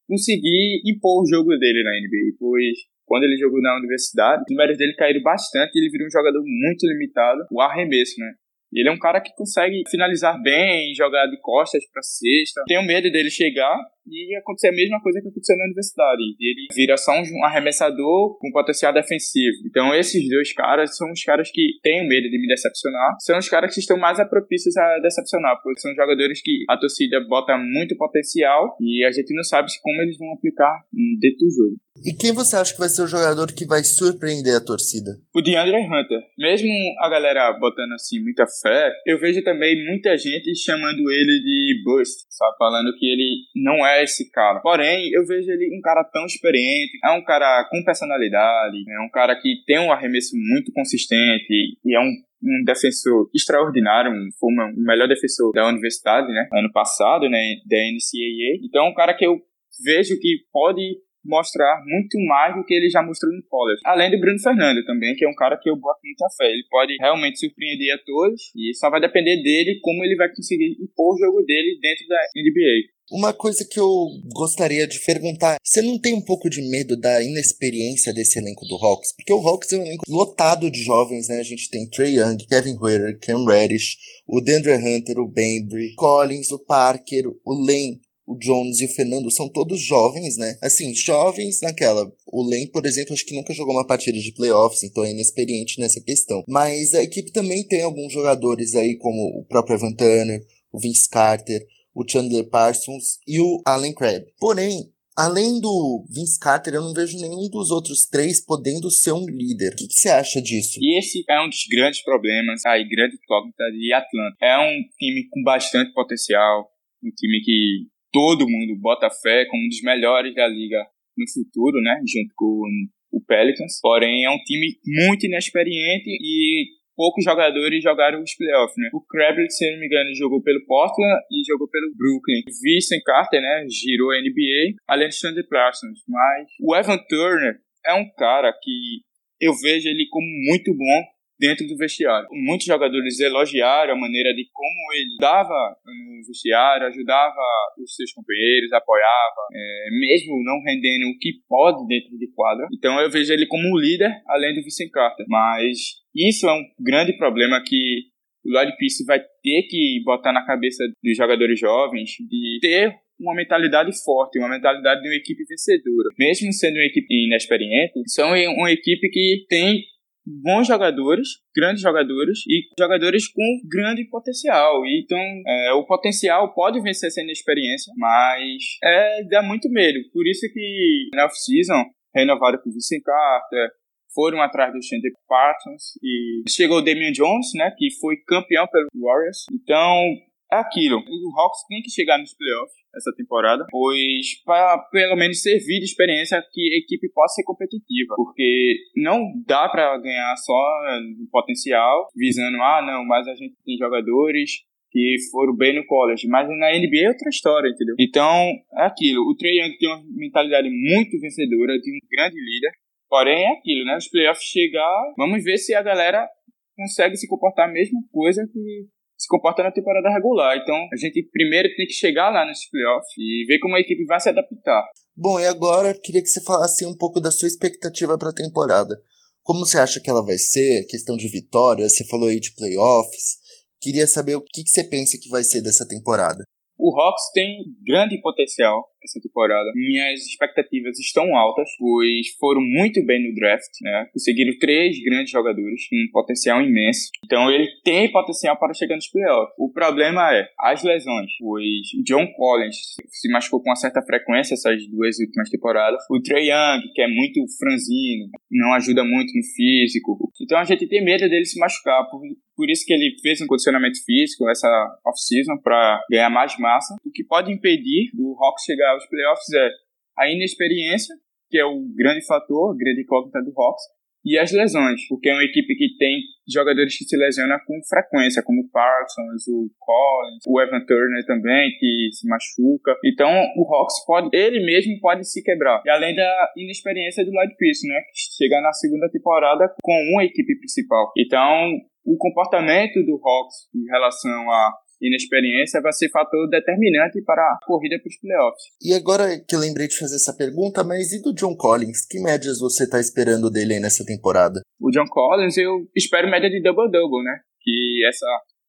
conseguir 0.08 0.82
impor 0.86 1.22
o 1.22 1.28
jogo 1.28 1.50
dele 1.58 1.84
na 1.84 1.92
NBA, 2.00 2.38
pois 2.40 2.78
quando 3.06 3.24
ele 3.24 3.36
jogou 3.36 3.62
na 3.62 3.75
universidade, 3.75 4.44
os 4.48 4.56
números 4.56 4.78
dele 4.78 4.96
caíram 4.96 5.22
bastante 5.22 5.75
e 5.75 5.80
ele 5.80 5.90
virou 5.90 6.08
um 6.08 6.12
jogador 6.12 6.42
muito 6.42 6.88
limitado, 6.88 7.42
o 7.51 7.60
arremesso, 7.60 8.18
né? 8.18 8.32
E 8.72 8.80
ele 8.80 8.88
é 8.88 8.92
um 8.92 9.00
cara 9.00 9.20
que 9.20 9.36
consegue 9.36 9.84
finalizar 9.92 10.42
bem, 10.42 10.96
jogar 10.96 11.28
de 11.28 11.38
costas 11.42 11.84
para 11.92 12.01
cesta. 12.01 12.63
Tenho 12.68 12.84
medo 12.84 13.12
dele 13.12 13.30
chegar 13.30 13.78
e 14.12 14.36
acontecer 14.36 14.70
a 14.70 14.72
mesma 14.72 15.01
coisa 15.01 15.22
que 15.22 15.27
aconteceu 15.27 15.58
na 15.58 15.65
universidade. 15.65 16.22
Ele 16.39 16.68
vira 16.75 16.98
só 16.98 17.12
um 17.13 17.46
arremessador 17.46 18.38
com 18.38 18.51
potencial 18.51 18.94
defensivo. 18.94 19.58
Então, 19.65 19.94
esses 19.96 20.27
dois 20.30 20.53
caras 20.53 20.96
são 20.96 21.12
os 21.12 21.24
caras 21.24 21.50
que 21.51 21.80
têm 21.82 22.08
medo 22.08 22.30
de 22.30 22.39
me 22.39 22.48
decepcionar. 22.48 23.15
São 23.20 23.38
os 23.38 23.50
caras 23.50 23.74
que 23.74 23.80
estão 23.80 23.98
mais 23.98 24.18
propícios 24.30 24.75
a 24.77 25.00
decepcionar, 25.00 25.62
porque 25.63 25.80
são 25.80 25.94
jogadores 25.96 26.41
que 26.41 26.65
a 26.70 26.77
torcida 26.77 27.20
bota 27.27 27.58
muito 27.58 27.96
potencial 27.98 28.75
e 28.80 29.03
a 29.06 29.12
gente 29.12 29.34
não 29.34 29.44
sabe 29.44 29.70
como 29.82 30.01
eles 30.01 30.18
vão 30.18 30.34
aplicar 30.34 30.84
dentro 31.20 31.39
do 31.39 31.51
jogo. 31.51 31.77
E 32.03 32.13
quem 32.13 32.34
você 32.34 32.56
acha 32.56 32.74
que 32.74 32.80
vai 32.80 32.89
ser 32.89 33.03
o 33.03 33.08
jogador 33.08 33.51
que 33.53 33.65
vai 33.65 33.84
surpreender 33.84 34.56
a 34.56 34.63
torcida? 34.63 35.12
O 35.36 35.41
DeAndre 35.41 35.77
Hunter. 35.77 36.22
Mesmo 36.38 36.70
a 37.00 37.10
galera 37.10 37.51
botando 37.60 37.91
assim 37.94 38.20
muita 38.24 38.46
fé, 38.48 38.91
eu 39.06 39.20
vejo 39.20 39.44
também 39.44 39.86
muita 39.86 40.18
gente 40.18 40.56
chamando 40.56 41.12
ele 41.12 41.41
de 41.44 41.82
bust, 41.84 42.25
sabe? 42.30 42.58
Falando 42.58 42.96
que 42.98 43.06
ele 43.06 43.44
não 43.56 43.86
é 43.86 44.00
esse 44.03 44.29
cara. 44.31 44.60
Porém, 44.60 45.10
eu 45.12 45.25
vejo 45.25 45.50
ele 45.51 45.77
um 45.77 45.81
cara 45.81 46.03
tão 46.03 46.25
experiente, 46.25 47.00
é 47.03 47.12
um 47.12 47.24
cara 47.24 47.67
com 47.70 47.84
personalidade, 47.84 48.77
é 48.89 49.01
um 49.05 49.10
cara 49.10 49.36
que 49.39 49.63
tem 49.65 49.79
um 49.79 49.91
arremesso 49.91 50.36
muito 50.36 50.72
consistente 50.74 51.77
e 51.86 51.96
é 51.96 52.00
um 52.00 52.12
um 52.43 52.63
defensor 52.65 53.29
extraordinário, 53.36 54.12
um, 54.12 54.29
foi 54.39 54.51
o 54.51 54.74
melhor 54.75 55.08
defensor 55.08 55.51
da 55.53 55.67
universidade, 55.67 56.27
né, 56.34 56.50
ano 56.51 56.72
passado, 56.72 57.29
né, 57.29 57.55
da 57.70 57.77
NCAA. 57.77 58.65
Então, 58.65 58.86
é 58.86 58.89
um 58.89 58.93
cara 58.96 59.13
que 59.13 59.25
eu 59.25 59.39
vejo 59.86 60.20
que 60.20 60.39
pode 60.51 60.98
mostrar 61.24 61.82
muito 61.86 62.20
mais 62.25 62.56
do 62.56 62.63
que 62.63 62.74
ele 62.74 62.90
já 62.90 63.01
mostrou 63.01 63.32
no 63.34 63.44
college. 63.44 63.82
Além 63.86 64.12
do 64.12 64.20
Bruno 64.20 64.40
Fernando 64.40 64.84
também, 64.86 65.16
que 65.16 65.25
é 65.25 65.30
um 65.30 65.36
cara 65.36 65.58
que 65.58 65.70
eu 65.70 65.75
boto 65.75 66.00
muita 66.04 66.28
fé. 66.38 66.46
Ele 66.46 66.63
pode 66.70 66.96
realmente 67.00 67.40
surpreender 67.40 67.94
a 67.94 68.00
todos 68.06 68.51
e 68.56 68.74
só 68.75 68.90
vai 68.90 69.00
depender 69.00 69.42
dele 69.42 69.80
como 69.82 70.04
ele 70.04 70.16
vai 70.16 70.30
conseguir 70.34 70.78
impor 70.80 71.16
o 71.16 71.18
jogo 71.18 71.44
dele 71.44 71.80
dentro 71.82 72.08
da 72.08 72.18
NBA. 72.36 72.92
Uma 73.12 73.34
coisa 73.34 73.68
que 73.70 73.78
eu 73.78 74.08
gostaria 74.34 74.88
de 74.88 74.98
perguntar, 75.04 75.58
você 75.62 75.82
não 75.82 76.00
tem 76.00 76.13
um 76.13 76.24
pouco 76.24 76.50
de 76.50 76.62
medo 76.70 76.96
da 76.96 77.22
inexperiência 77.22 78.13
desse 78.13 78.40
elenco 78.40 78.66
do 78.66 78.75
Hawks? 78.75 79.13
Porque 79.13 79.34
o 79.34 79.46
Hawks 79.46 79.74
é 79.74 79.78
um 79.78 79.86
elenco 79.86 80.06
lotado 80.08 80.72
de 80.72 80.82
jovens, 80.82 81.28
né? 81.28 81.40
A 81.40 81.44
gente 81.44 81.70
tem 81.70 81.90
Trey 81.90 82.20
Young, 82.20 82.38
Kevin 82.48 82.78
Huerter, 82.80 83.20
Cam 83.20 83.46
Reddish, 83.46 83.98
o 84.25 84.40
Deandre 84.40 84.75
Hunter, 84.75 85.20
o 85.20 85.28
Bembry, 85.28 85.94
Collins, 85.96 86.51
o 86.51 86.60
Parker, 86.60 87.28
o 87.44 87.54
Lane, 87.54 88.00
o 88.32 88.38
Jones 88.38 88.80
e 88.80 88.86
o 88.86 88.90
Fernando 88.90 89.30
são 89.30 89.50
todos 89.50 89.82
jovens, 89.82 90.38
né? 90.38 90.58
Assim, 90.62 90.96
jovens 90.96 91.60
naquela. 91.62 92.10
O 92.26 92.48
Len, 92.48 92.66
por 92.68 92.86
exemplo, 92.86 93.14
acho 93.14 93.26
que 93.26 93.36
nunca 93.36 93.54
jogou 93.54 93.76
uma 93.76 93.86
partida 93.86 94.18
de 94.18 94.32
playoffs, 94.32 94.84
então 94.84 95.04
é 95.04 95.12
inexperiente 95.12 95.80
nessa 95.80 96.02
questão. 96.02 96.42
Mas 96.48 96.94
a 96.94 97.04
equipe 97.04 97.32
também 97.32 97.68
tem 97.68 97.82
alguns 97.82 98.14
jogadores 98.14 98.74
aí, 98.74 98.98
como 98.98 99.40
o 99.40 99.46
próprio 99.46 99.76
Evan 99.76 99.94
Turner, 99.94 100.42
o 100.72 100.80
Vince 100.80 101.10
Carter, 101.10 101.62
o 101.94 102.08
Chandler 102.08 102.50
Parsons 102.50 103.20
e 103.28 103.42
o 103.42 103.62
Allen 103.66 103.94
Crabbe. 103.94 104.27
Porém, 104.40 104.90
além 105.18 105.60
do 105.60 106.05
Vince 106.10 106.40
Carter, 106.40 106.75
eu 106.75 106.82
não 106.82 106.94
vejo 106.94 107.20
nenhum 107.20 107.50
dos 107.50 107.70
outros 107.70 108.05
três 108.05 108.44
podendo 108.44 108.90
ser 108.90 109.12
um 109.12 109.25
líder. 109.25 109.74
O 109.74 109.75
que, 109.75 109.88
que 109.88 109.94
você 109.94 110.08
acha 110.08 110.42
disso? 110.42 110.79
E 110.82 110.98
esse 110.98 111.24
é 111.29 111.42
um 111.42 111.50
dos 111.50 111.66
grandes 111.70 112.01
problemas, 112.01 112.66
aí, 112.66 112.88
grande 112.88 113.16
incógnita 113.16 113.64
de 113.72 113.94
Atlanta. 113.94 114.38
É 114.42 114.58
um 114.58 114.82
time 114.98 115.27
com 115.29 115.44
bastante 115.44 115.94
potencial, 115.94 116.70
um 117.03 117.10
time 117.12 117.42
que 117.44 117.92
todo 118.12 118.48
mundo 118.48 118.76
bota 118.80 119.10
fé 119.10 119.46
como 119.46 119.64
um 119.64 119.68
dos 119.68 119.82
melhores 119.82 120.34
da 120.36 120.48
liga 120.48 120.86
no 121.18 121.26
futuro, 121.32 121.82
né? 121.82 122.02
Junto 122.08 122.34
com 122.36 122.64
o 123.12 123.22
Pelicans. 123.26 123.80
Porém, 123.82 124.26
é 124.26 124.30
um 124.30 124.40
time 124.44 124.78
muito 125.08 125.26
inexperiente 125.26 126.10
e 126.10 126.66
poucos 126.96 127.24
jogadores 127.24 127.84
jogaram 127.84 128.22
os 128.22 128.36
playoffs, 128.36 128.78
né? 128.78 128.90
O 128.94 129.02
Crabtree, 129.02 129.50
se 129.50 129.72
não 129.72 129.80
me 129.80 129.88
engano, 129.88 130.14
jogou 130.16 130.42
pelo 130.42 130.64
Portland 130.66 131.22
e 131.32 131.44
jogou 131.48 131.68
pelo 131.68 131.92
Brooklyn. 131.96 132.44
Vincent 132.62 133.02
Carter, 133.04 133.42
né, 133.42 133.66
girou 133.70 134.12
a 134.12 134.20
NBA, 134.20 134.78
além 134.88 135.10
de 135.10 135.16
Chandler 135.16 135.48
Parsons. 135.48 136.00
Mas 136.08 136.48
o 136.62 136.76
Evan 136.76 137.00
Turner 137.10 137.60
é 137.86 137.94
um 137.94 138.08
cara 138.16 138.54
que 138.62 139.02
eu 139.40 139.54
vejo 139.56 139.88
ele 139.90 140.08
como 140.10 140.28
muito 140.48 140.72
bom 140.74 141.02
dentro 141.42 141.66
do 141.66 141.75
vestiário. 141.75 142.30
Muitos 142.32 142.68
jogadores 142.68 143.20
elogiaram 143.20 143.94
a 143.94 144.00
maneira 144.00 144.32
de 144.36 144.46
como 144.54 144.94
ele 144.94 145.18
dava 145.20 145.75
no 145.84 146.27
vestiário, 146.27 146.86
ajudava 146.86 147.42
os 147.82 147.96
seus 147.96 148.14
companheiros, 148.14 148.72
apoiava, 148.72 149.42
é, 149.51 149.90
mesmo 150.00 150.38
não 150.46 150.62
rendendo 150.62 151.10
o 151.10 151.18
que 151.18 151.42
pode 151.50 151.88
dentro 151.88 152.16
de 152.16 152.32
quadra. 152.36 152.68
Então 152.72 153.01
eu 153.01 153.10
vejo 153.10 153.34
ele 153.34 153.48
como 153.48 153.68
um 153.68 153.80
líder, 153.80 154.14
além 154.27 154.54
do 154.54 154.62
Vincent 154.62 154.92
Carter. 154.92 155.25
Mas 155.27 155.98
isso 156.16 156.48
é 156.48 156.54
um 156.54 156.64
grande 156.80 157.18
problema 157.18 157.60
que 157.66 158.12
o 158.46 158.51
Lloyd 158.54 158.77
Pierce 158.77 159.04
vai 159.06 159.20
ter 159.20 159.64
que 159.64 160.01
botar 160.06 160.32
na 160.32 160.46
cabeça 160.46 160.84
dos 161.04 161.18
jogadores 161.18 161.60
jovens 161.60 162.12
de 162.30 162.60
ter 162.62 162.94
uma 163.20 163.36
mentalidade 163.36 163.92
forte, 164.04 164.40
uma 164.40 164.50
mentalidade 164.50 165.01
de 165.01 165.08
uma 165.08 165.16
equipe 165.16 165.44
vencedora. 165.44 166.10
Mesmo 166.18 166.51
sendo 166.54 166.75
uma 166.75 166.86
equipe 166.86 167.27
inexperiente, 167.27 167.94
são 168.08 168.30
uma 168.58 168.72
equipe 168.72 169.10
que 169.10 169.46
tem 169.48 169.84
bons 170.25 170.68
jogadores, 170.68 171.27
grandes 171.55 171.81
jogadores 171.81 172.40
e 172.48 172.62
jogadores 172.77 173.27
com 173.27 173.62
grande 173.70 174.07
potencial. 174.10 174.86
Então, 174.86 175.20
é, 175.20 175.74
o 175.74 175.86
potencial 175.86 176.53
pode 176.53 176.81
vencer 176.81 177.12
sem 177.12 177.29
experiência, 177.31 177.94
mas 177.98 178.64
é, 178.84 179.24
dá 179.25 179.42
muito 179.42 179.70
medo. 179.70 180.00
Por 180.14 180.27
isso 180.27 180.48
que 180.53 181.10
na 181.14 181.25
off-season 181.25 181.84
renovaram 182.16 182.60
com 182.62 182.70
o 182.70 182.74
Vincent 182.74 183.01
Carter, 183.03 183.70
foram 184.14 184.42
atrás 184.42 184.74
do 184.74 184.84
Chandler 184.84 185.14
Parsons 185.27 185.94
e 186.03 186.44
chegou 186.50 186.79
o 186.79 186.81
Damian 186.81 187.12
Jones, 187.12 187.48
né, 187.55 187.74
que 187.77 187.88
foi 188.00 188.18
campeão 188.27 188.68
pelo 188.68 188.88
Warriors. 188.94 189.46
Então, 189.51 190.03
é 190.51 190.57
aquilo. 190.57 190.98
O 190.98 191.40
Hawks 191.40 191.66
tem 191.68 191.81
que 191.81 191.90
chegar 191.90 192.18
nos 192.18 192.33
playoffs 192.35 192.75
essa 192.94 193.11
temporada, 193.16 193.66
pois 193.70 194.44
para 194.44 194.77
pelo 194.92 195.16
menos 195.16 195.42
servir 195.42 195.79
de 195.79 195.85
experiência 195.85 196.44
que 196.51 196.61
a 196.61 196.77
equipe 196.77 197.09
possa 197.14 197.35
ser 197.35 197.44
competitiva, 197.44 198.16
porque 198.16 198.75
não 198.98 199.31
dá 199.48 199.70
para 199.70 199.98
ganhar 199.98 200.35
só 200.35 200.81
no 201.20 201.27
potencial, 201.31 202.09
visando 202.16 202.61
ah 202.61 202.81
não, 202.85 203.05
mas 203.05 203.27
a 203.27 203.35
gente 203.35 203.55
tem 203.66 203.77
jogadores 203.77 204.51
que 204.92 205.16
foram 205.31 205.55
bem 205.55 205.74
no 205.74 205.85
college, 205.85 206.27
mas 206.27 206.50
na 206.50 206.77
NBA 206.77 207.05
é 207.05 207.07
outra 207.07 207.29
história, 207.29 207.70
entendeu? 207.70 207.96
Então, 207.98 208.51
é 208.77 208.85
aquilo. 208.85 209.22
O 209.22 209.35
Trey 209.37 209.61
Young 209.61 209.77
tem 209.77 209.87
uma 209.87 210.03
mentalidade 210.09 210.70
muito 210.70 211.18
vencedora, 211.18 211.79
de 211.79 211.92
um 211.92 212.00
grande 212.11 212.35
líder, 212.35 212.72
porém 213.07 213.46
é 213.46 213.53
aquilo, 213.53 213.85
né? 213.85 213.96
Os 213.96 214.09
playoffs 214.09 214.44
chegar, 214.44 215.14
vamos 215.18 215.42
ver 215.46 215.57
se 215.57 215.74
a 215.74 215.81
galera 215.81 216.27
consegue 216.75 217.16
se 217.16 217.27
comportar 217.27 217.70
a 217.70 217.72
mesma 217.72 218.01
coisa 218.11 218.46
que 218.51 218.87
se 219.22 219.27
comporta 219.27 219.62
na 219.62 219.72
temporada 219.72 220.10
regular. 220.10 220.57
Então, 220.57 220.75
a 220.92 220.98
gente 220.98 221.22
primeiro 221.31 221.70
tem 221.75 221.86
que 221.86 221.94
chegar 221.94 222.31
lá 222.31 222.44
nesse 222.44 222.68
playoff 222.72 223.05
e 223.20 223.46
ver 223.46 223.60
como 223.60 223.75
a 223.75 223.79
equipe 223.79 224.03
vai 224.05 224.20
se 224.20 224.29
adaptar. 224.29 224.84
Bom, 225.16 225.40
e 225.40 225.46
agora 225.46 225.94
queria 225.94 226.22
que 226.22 226.27
você 226.27 226.44
falasse 226.44 226.84
um 226.88 226.98
pouco 226.98 227.22
da 227.22 227.29
sua 227.29 227.48
expectativa 227.48 228.18
para 228.18 228.29
a 228.29 228.34
temporada. 228.34 229.00
Como 229.44 229.60
você 229.60 229.77
acha 229.77 230.00
que 230.00 230.10
ela 230.10 230.25
vai 230.25 230.38
ser? 230.40 230.88
Questão 230.88 231.16
de 231.16 231.27
vitória, 231.27 231.88
você 231.88 232.03
falou 232.07 232.29
aí 232.29 232.40
de 232.40 232.55
playoffs. 232.55 233.38
Queria 233.79 234.07
saber 234.07 234.36
o 234.36 234.42
que, 234.42 234.64
que 234.64 234.70
você 234.70 234.84
pensa 234.84 235.18
que 235.22 235.29
vai 235.29 235.44
ser 235.44 235.62
dessa 235.62 235.88
temporada. 235.88 236.44
O 236.77 237.00
Hawks 237.00 237.31
tem 237.31 237.64
grande 237.86 238.20
potencial 238.22 238.91
essa 239.03 239.20
temporada. 239.22 239.72
Minhas 239.75 240.25
expectativas 240.27 241.00
estão 241.00 241.35
altas, 241.35 241.70
pois 241.77 242.27
foram 242.40 242.61
muito 242.61 243.03
bem 243.05 243.27
no 243.27 243.35
draft, 243.35 243.72
né? 243.81 244.07
Conseguiram 244.14 244.57
três 244.59 245.01
grandes 245.03 245.31
jogadores 245.31 245.81
um 245.94 246.11
potencial 246.11 246.61
imenso. 246.61 247.09
Então 247.25 247.50
ele 247.51 247.68
tem 247.83 248.11
potencial 248.11 248.57
para 248.57 248.74
chegar 248.74 248.96
nos 248.96 249.07
playoffs. 249.09 249.53
O 249.57 249.72
problema 249.72 250.33
é 250.33 250.48
as 250.59 250.83
lesões, 250.83 251.31
pois 251.40 251.87
John 252.05 252.27
Collins 252.33 252.75
se 253.09 253.29
machucou 253.29 253.61
com 253.61 253.70
uma 253.70 253.75
certa 253.75 254.01
frequência 254.01 254.53
essas 254.53 254.87
duas 254.87 255.20
últimas 255.20 255.50
temporadas. 255.50 256.01
O 256.09 256.22
Trey 256.22 256.50
Young, 256.50 256.81
que 256.94 257.01
é 257.01 257.07
muito 257.07 257.40
franzino, 257.57 258.29
não 258.50 258.74
ajuda 258.74 259.03
muito 259.03 259.33
no 259.35 259.44
físico. 259.55 260.31
Então 260.42 260.57
a 260.57 260.64
gente 260.64 260.87
tem 260.87 261.03
medo 261.03 261.27
dele 261.29 261.46
se 261.46 261.59
machucar, 261.59 262.09
por, 262.09 262.22
por 262.55 262.70
isso 262.70 262.85
que 262.85 262.94
ele 262.94 263.16
fez 263.22 263.42
um 263.42 263.48
condicionamento 263.48 263.98
físico 264.05 264.50
essa 264.50 264.68
off-season 265.05 265.57
para 265.64 266.01
ganhar 266.09 266.29
mais 266.29 266.57
massa, 266.57 266.96
o 267.05 267.11
que 267.11 267.24
pode 267.24 267.51
impedir 267.51 268.11
do 268.14 268.35
Hawks 268.40 268.64
chegar 268.66 268.91
os 268.96 269.08
playoffs 269.08 269.54
é 269.54 269.70
a 270.18 270.30
inexperiência, 270.30 271.16
que 271.50 271.58
é 271.58 271.66
o 271.66 271.82
grande 271.96 272.25
fator, 272.25 272.74
a 272.74 272.77
grande 272.77 273.01
incógnita 273.01 273.42
do 273.42 273.51
Hawks, 273.51 273.84
e 274.24 274.38
as 274.38 274.51
lesões, 274.51 275.01
porque 275.10 275.30
é 275.30 275.34
uma 275.34 275.44
equipe 275.44 275.75
que 275.75 275.98
tem 275.98 276.22
jogadores 276.48 276.96
que 276.96 277.06
se 277.06 277.18
lesionam 277.18 277.58
com 277.66 277.74
frequência, 277.90 278.44
como 278.44 278.62
o 278.62 278.70
Parsons, 278.70 279.48
o 279.48 279.70
Collins, 279.80 280.44
o 280.48 280.62
Evan 280.62 280.86
Turner 280.86 281.25
também, 281.25 281.72
que 281.80 282.10
se 282.14 282.27
machuca. 282.27 282.96
Então, 283.04 283.32
o 283.58 283.74
Hawks 283.74 284.06
pode, 284.06 284.30
ele 284.32 284.64
mesmo 284.64 285.00
pode 285.00 285.27
se 285.27 285.42
quebrar. 285.44 285.82
E 285.86 285.90
além 285.90 286.16
da 286.16 286.51
inexperiência 286.56 287.25
do 287.25 287.32
Lloyd 287.32 287.56
Pierce, 287.58 287.88
né, 287.88 288.00
que 288.01 288.36
chega 288.38 288.62
na 288.62 288.72
segunda 288.74 289.10
temporada 289.10 289.74
com 289.82 289.94
uma 290.14 290.24
equipe 290.24 290.56
principal. 290.60 291.12
Então, 291.18 291.72
o 292.06 292.16
comportamento 292.18 293.04
do 293.04 293.20
Hawks 293.24 293.70
em 293.74 293.86
relação 293.90 294.51
a 294.51 294.72
inexperiência 295.01 295.81
vai 295.81 295.92
ser 295.94 296.09
fator 296.09 296.50
determinante 296.50 297.22
para 297.24 297.42
a 297.42 297.57
corrida 297.66 298.00
para 298.00 298.09
os 298.09 298.18
playoffs. 298.20 298.64
E 298.81 298.94
agora 298.94 299.40
que 299.40 299.55
eu 299.55 299.59
lembrei 299.59 299.87
de 299.87 299.98
fazer 299.98 300.16
essa 300.16 300.35
pergunta, 300.35 300.83
mas 300.83 301.11
e 301.11 301.22
do 301.22 301.33
John 301.33 301.55
Collins? 301.55 302.05
Que 302.05 302.20
médias 302.20 302.59
você 302.59 302.83
está 302.83 303.00
esperando 303.00 303.50
dele 303.50 303.74
aí 303.74 303.79
nessa 303.79 304.05
temporada? 304.05 304.61
O 304.79 304.92
John 304.92 305.07
Collins, 305.09 305.57
eu 305.57 305.87
espero 305.96 306.29
média 306.29 306.50
de 306.50 306.61
double-double, 306.61 307.24
né? 307.24 307.40
Que 307.61 308.05
essa 308.07 308.25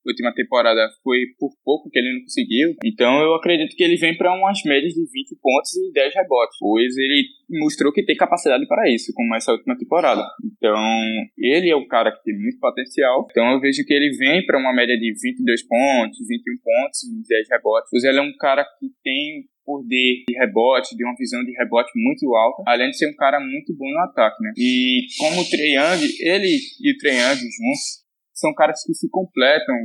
última 0.07 0.33
temporada 0.35 0.89
foi 1.03 1.19
por 1.39 1.51
pouco 1.65 1.91
que 1.91 1.99
ele 1.99 2.13
não 2.15 2.23
conseguiu. 2.23 2.75
Então 2.85 3.21
eu 3.21 3.35
acredito 3.35 3.77
que 3.77 3.83
ele 3.83 3.97
vem 3.97 4.17
para 4.17 4.35
umas 4.35 4.63
médias 4.65 4.93
de 4.93 5.01
20 5.01 5.37
pontos 5.41 5.75
e 5.77 5.93
10 5.93 6.15
rebotes, 6.15 6.57
pois 6.59 6.97
ele 6.97 7.25
mostrou 7.61 7.93
que 7.93 8.05
tem 8.05 8.17
capacidade 8.17 8.67
para 8.67 8.91
isso, 8.91 9.13
como 9.15 9.35
essa 9.35 9.53
última 9.53 9.77
temporada. 9.77 10.25
Então 10.45 10.79
ele 11.39 11.71
é 11.71 11.77
um 11.77 11.87
cara 11.87 12.13
que 12.13 12.23
tem 12.23 12.35
muito 12.39 12.59
potencial. 12.59 13.27
Então 13.31 13.53
eu 13.53 13.61
vejo 13.61 13.85
que 13.85 13.95
ele 13.95 14.11
vem 14.17 14.45
para 14.45 14.59
uma 14.59 14.73
média 14.73 14.97
de 14.97 15.13
22 15.13 15.63
pontos, 15.67 16.19
21 16.27 16.57
pontos 16.63 17.03
e 17.05 17.29
10 17.29 17.49
rebotes, 17.51 17.91
pois 17.91 18.05
ele 18.05 18.19
é 18.19 18.23
um 18.23 18.37
cara 18.39 18.65
que 18.79 18.89
tem 19.03 19.45
poder 19.65 20.25
de 20.29 20.35
rebote, 20.37 20.97
de 20.97 21.05
uma 21.05 21.15
visão 21.17 21.45
de 21.45 21.53
rebote 21.53 21.91
muito 21.95 22.35
alta, 22.35 22.63
além 22.67 22.91
de 22.91 22.99
ser 22.99 23.09
um 23.09 23.17
cara 23.17 23.39
muito 23.41 23.75
bom 23.77 23.89
no 23.91 24.01
ataque, 24.01 24.43
né? 24.43 24.53
E 24.57 25.07
como 25.19 25.41
o 25.41 25.49
Trae 25.49 25.75
Young, 25.75 26.03
ele 26.21 26.59
e 26.81 26.93
o 26.93 26.99
Trae 26.99 27.15
Young 27.15 27.39
juntos 27.39 28.02
são 28.43 28.53
caras 28.55 28.83
que 28.85 28.93
se 28.93 29.09
completam. 29.09 29.77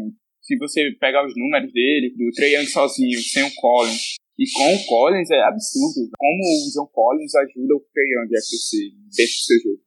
Se 0.41 0.57
você 0.57 0.89
pegar 0.99 1.25
os 1.25 1.33
números 1.37 1.71
dele, 1.71 2.13
do 2.17 2.31
Trey 2.33 2.55
Young 2.55 2.65
sozinho, 2.65 3.19
sem 3.21 3.43
o 3.43 3.53
Collins, 3.55 4.15
e 4.39 4.45
com 4.51 4.73
o 4.73 4.85
Collins 4.85 5.29
é 5.29 5.39
absurdo. 5.43 6.09
Como 6.17 6.41
o 6.41 6.71
John 6.73 6.89
Collins 6.91 7.35
ajuda 7.35 7.75
o 7.75 7.85
Trey 7.93 8.07
Young 8.13 8.31
a 8.33 8.41
crescer 8.41 8.89
dentro 9.15 9.33
do 9.33 9.45
seu 9.45 9.57
jogo. 9.61 9.81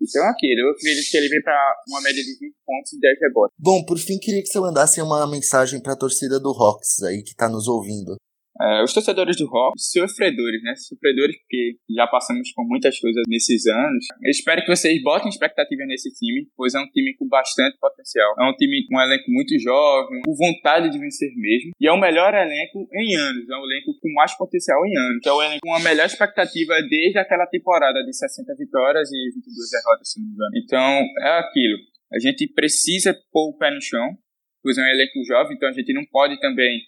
Então 0.00 0.22
é 0.22 0.28
aquilo, 0.28 0.60
eu 0.60 0.70
acredito 0.72 1.10
que 1.10 1.16
ele 1.16 1.28
vem 1.28 1.42
para 1.42 1.58
uma 1.88 2.02
média 2.02 2.22
de 2.22 2.38
20 2.38 2.54
pontos 2.66 2.92
e 2.92 3.00
10 3.00 3.18
rebotes. 3.18 3.56
Bom, 3.58 3.82
por 3.84 3.98
fim, 3.98 4.18
queria 4.18 4.42
que 4.42 4.48
você 4.48 4.60
mandasse 4.60 5.00
uma 5.00 5.26
mensagem 5.26 5.80
para 5.80 5.94
a 5.94 5.98
torcida 5.98 6.38
do 6.38 6.50
Hawks 6.50 7.02
aí 7.02 7.22
que 7.22 7.30
está 7.30 7.48
nos 7.48 7.66
ouvindo. 7.66 8.16
É, 8.60 8.82
os 8.82 8.92
torcedores 8.92 9.36
do 9.36 9.46
rock, 9.46 9.74
sofredores, 9.78 10.62
né? 10.62 10.74
Sofredores 10.76 11.36
porque 11.38 11.76
já 11.94 12.06
passamos 12.06 12.52
por 12.52 12.66
muitas 12.66 12.98
coisas 12.98 13.22
nesses 13.28 13.66
anos. 13.66 14.06
Eu 14.22 14.30
espero 14.30 14.62
que 14.62 14.68
vocês 14.68 15.02
botem 15.02 15.28
expectativa 15.28 15.84
nesse 15.86 16.10
time, 16.12 16.48
pois 16.56 16.74
é 16.74 16.80
um 16.80 16.88
time 16.88 17.14
com 17.16 17.28
bastante 17.28 17.76
potencial. 17.78 18.34
É 18.38 18.44
um 18.44 18.54
time 18.54 18.86
com 18.88 18.96
um 18.96 19.00
elenco 19.00 19.30
muito 19.30 19.58
jovem, 19.58 20.22
com 20.24 20.34
vontade 20.34 20.90
de 20.90 20.98
vencer 20.98 21.30
mesmo. 21.36 21.72
E 21.80 21.86
é 21.86 21.92
o 21.92 22.00
melhor 22.00 22.34
elenco 22.34 22.88
em 22.92 23.14
anos. 23.14 23.48
É 23.48 23.56
um 23.56 23.64
elenco 23.64 23.92
com 24.00 24.12
mais 24.14 24.36
potencial 24.36 24.84
em 24.86 24.96
anos. 24.96 25.26
É 25.26 25.32
o 25.32 25.42
elenco 25.42 25.60
com 25.62 25.74
a 25.74 25.80
melhor 25.80 26.06
expectativa 26.06 26.74
desde 26.88 27.18
aquela 27.18 27.46
temporada 27.46 28.02
de 28.02 28.12
60 28.12 28.54
vitórias 28.58 29.10
e 29.12 29.30
22 29.34 29.70
derrotas, 29.70 30.14
me 30.16 30.32
engano. 30.32 30.50
Então, 30.56 31.04
é 31.20 31.38
aquilo. 31.38 31.78
A 32.12 32.18
gente 32.18 32.46
precisa 32.48 33.14
pôr 33.32 33.50
o 33.50 33.58
pé 33.58 33.70
no 33.70 33.80
chão, 33.80 34.16
pois 34.62 34.78
é 34.78 34.82
um 34.82 34.86
elenco 34.86 35.24
jovem, 35.26 35.56
então 35.56 35.68
a 35.68 35.72
gente 35.72 35.92
não 35.92 36.04
pode 36.06 36.38
também 36.40 36.80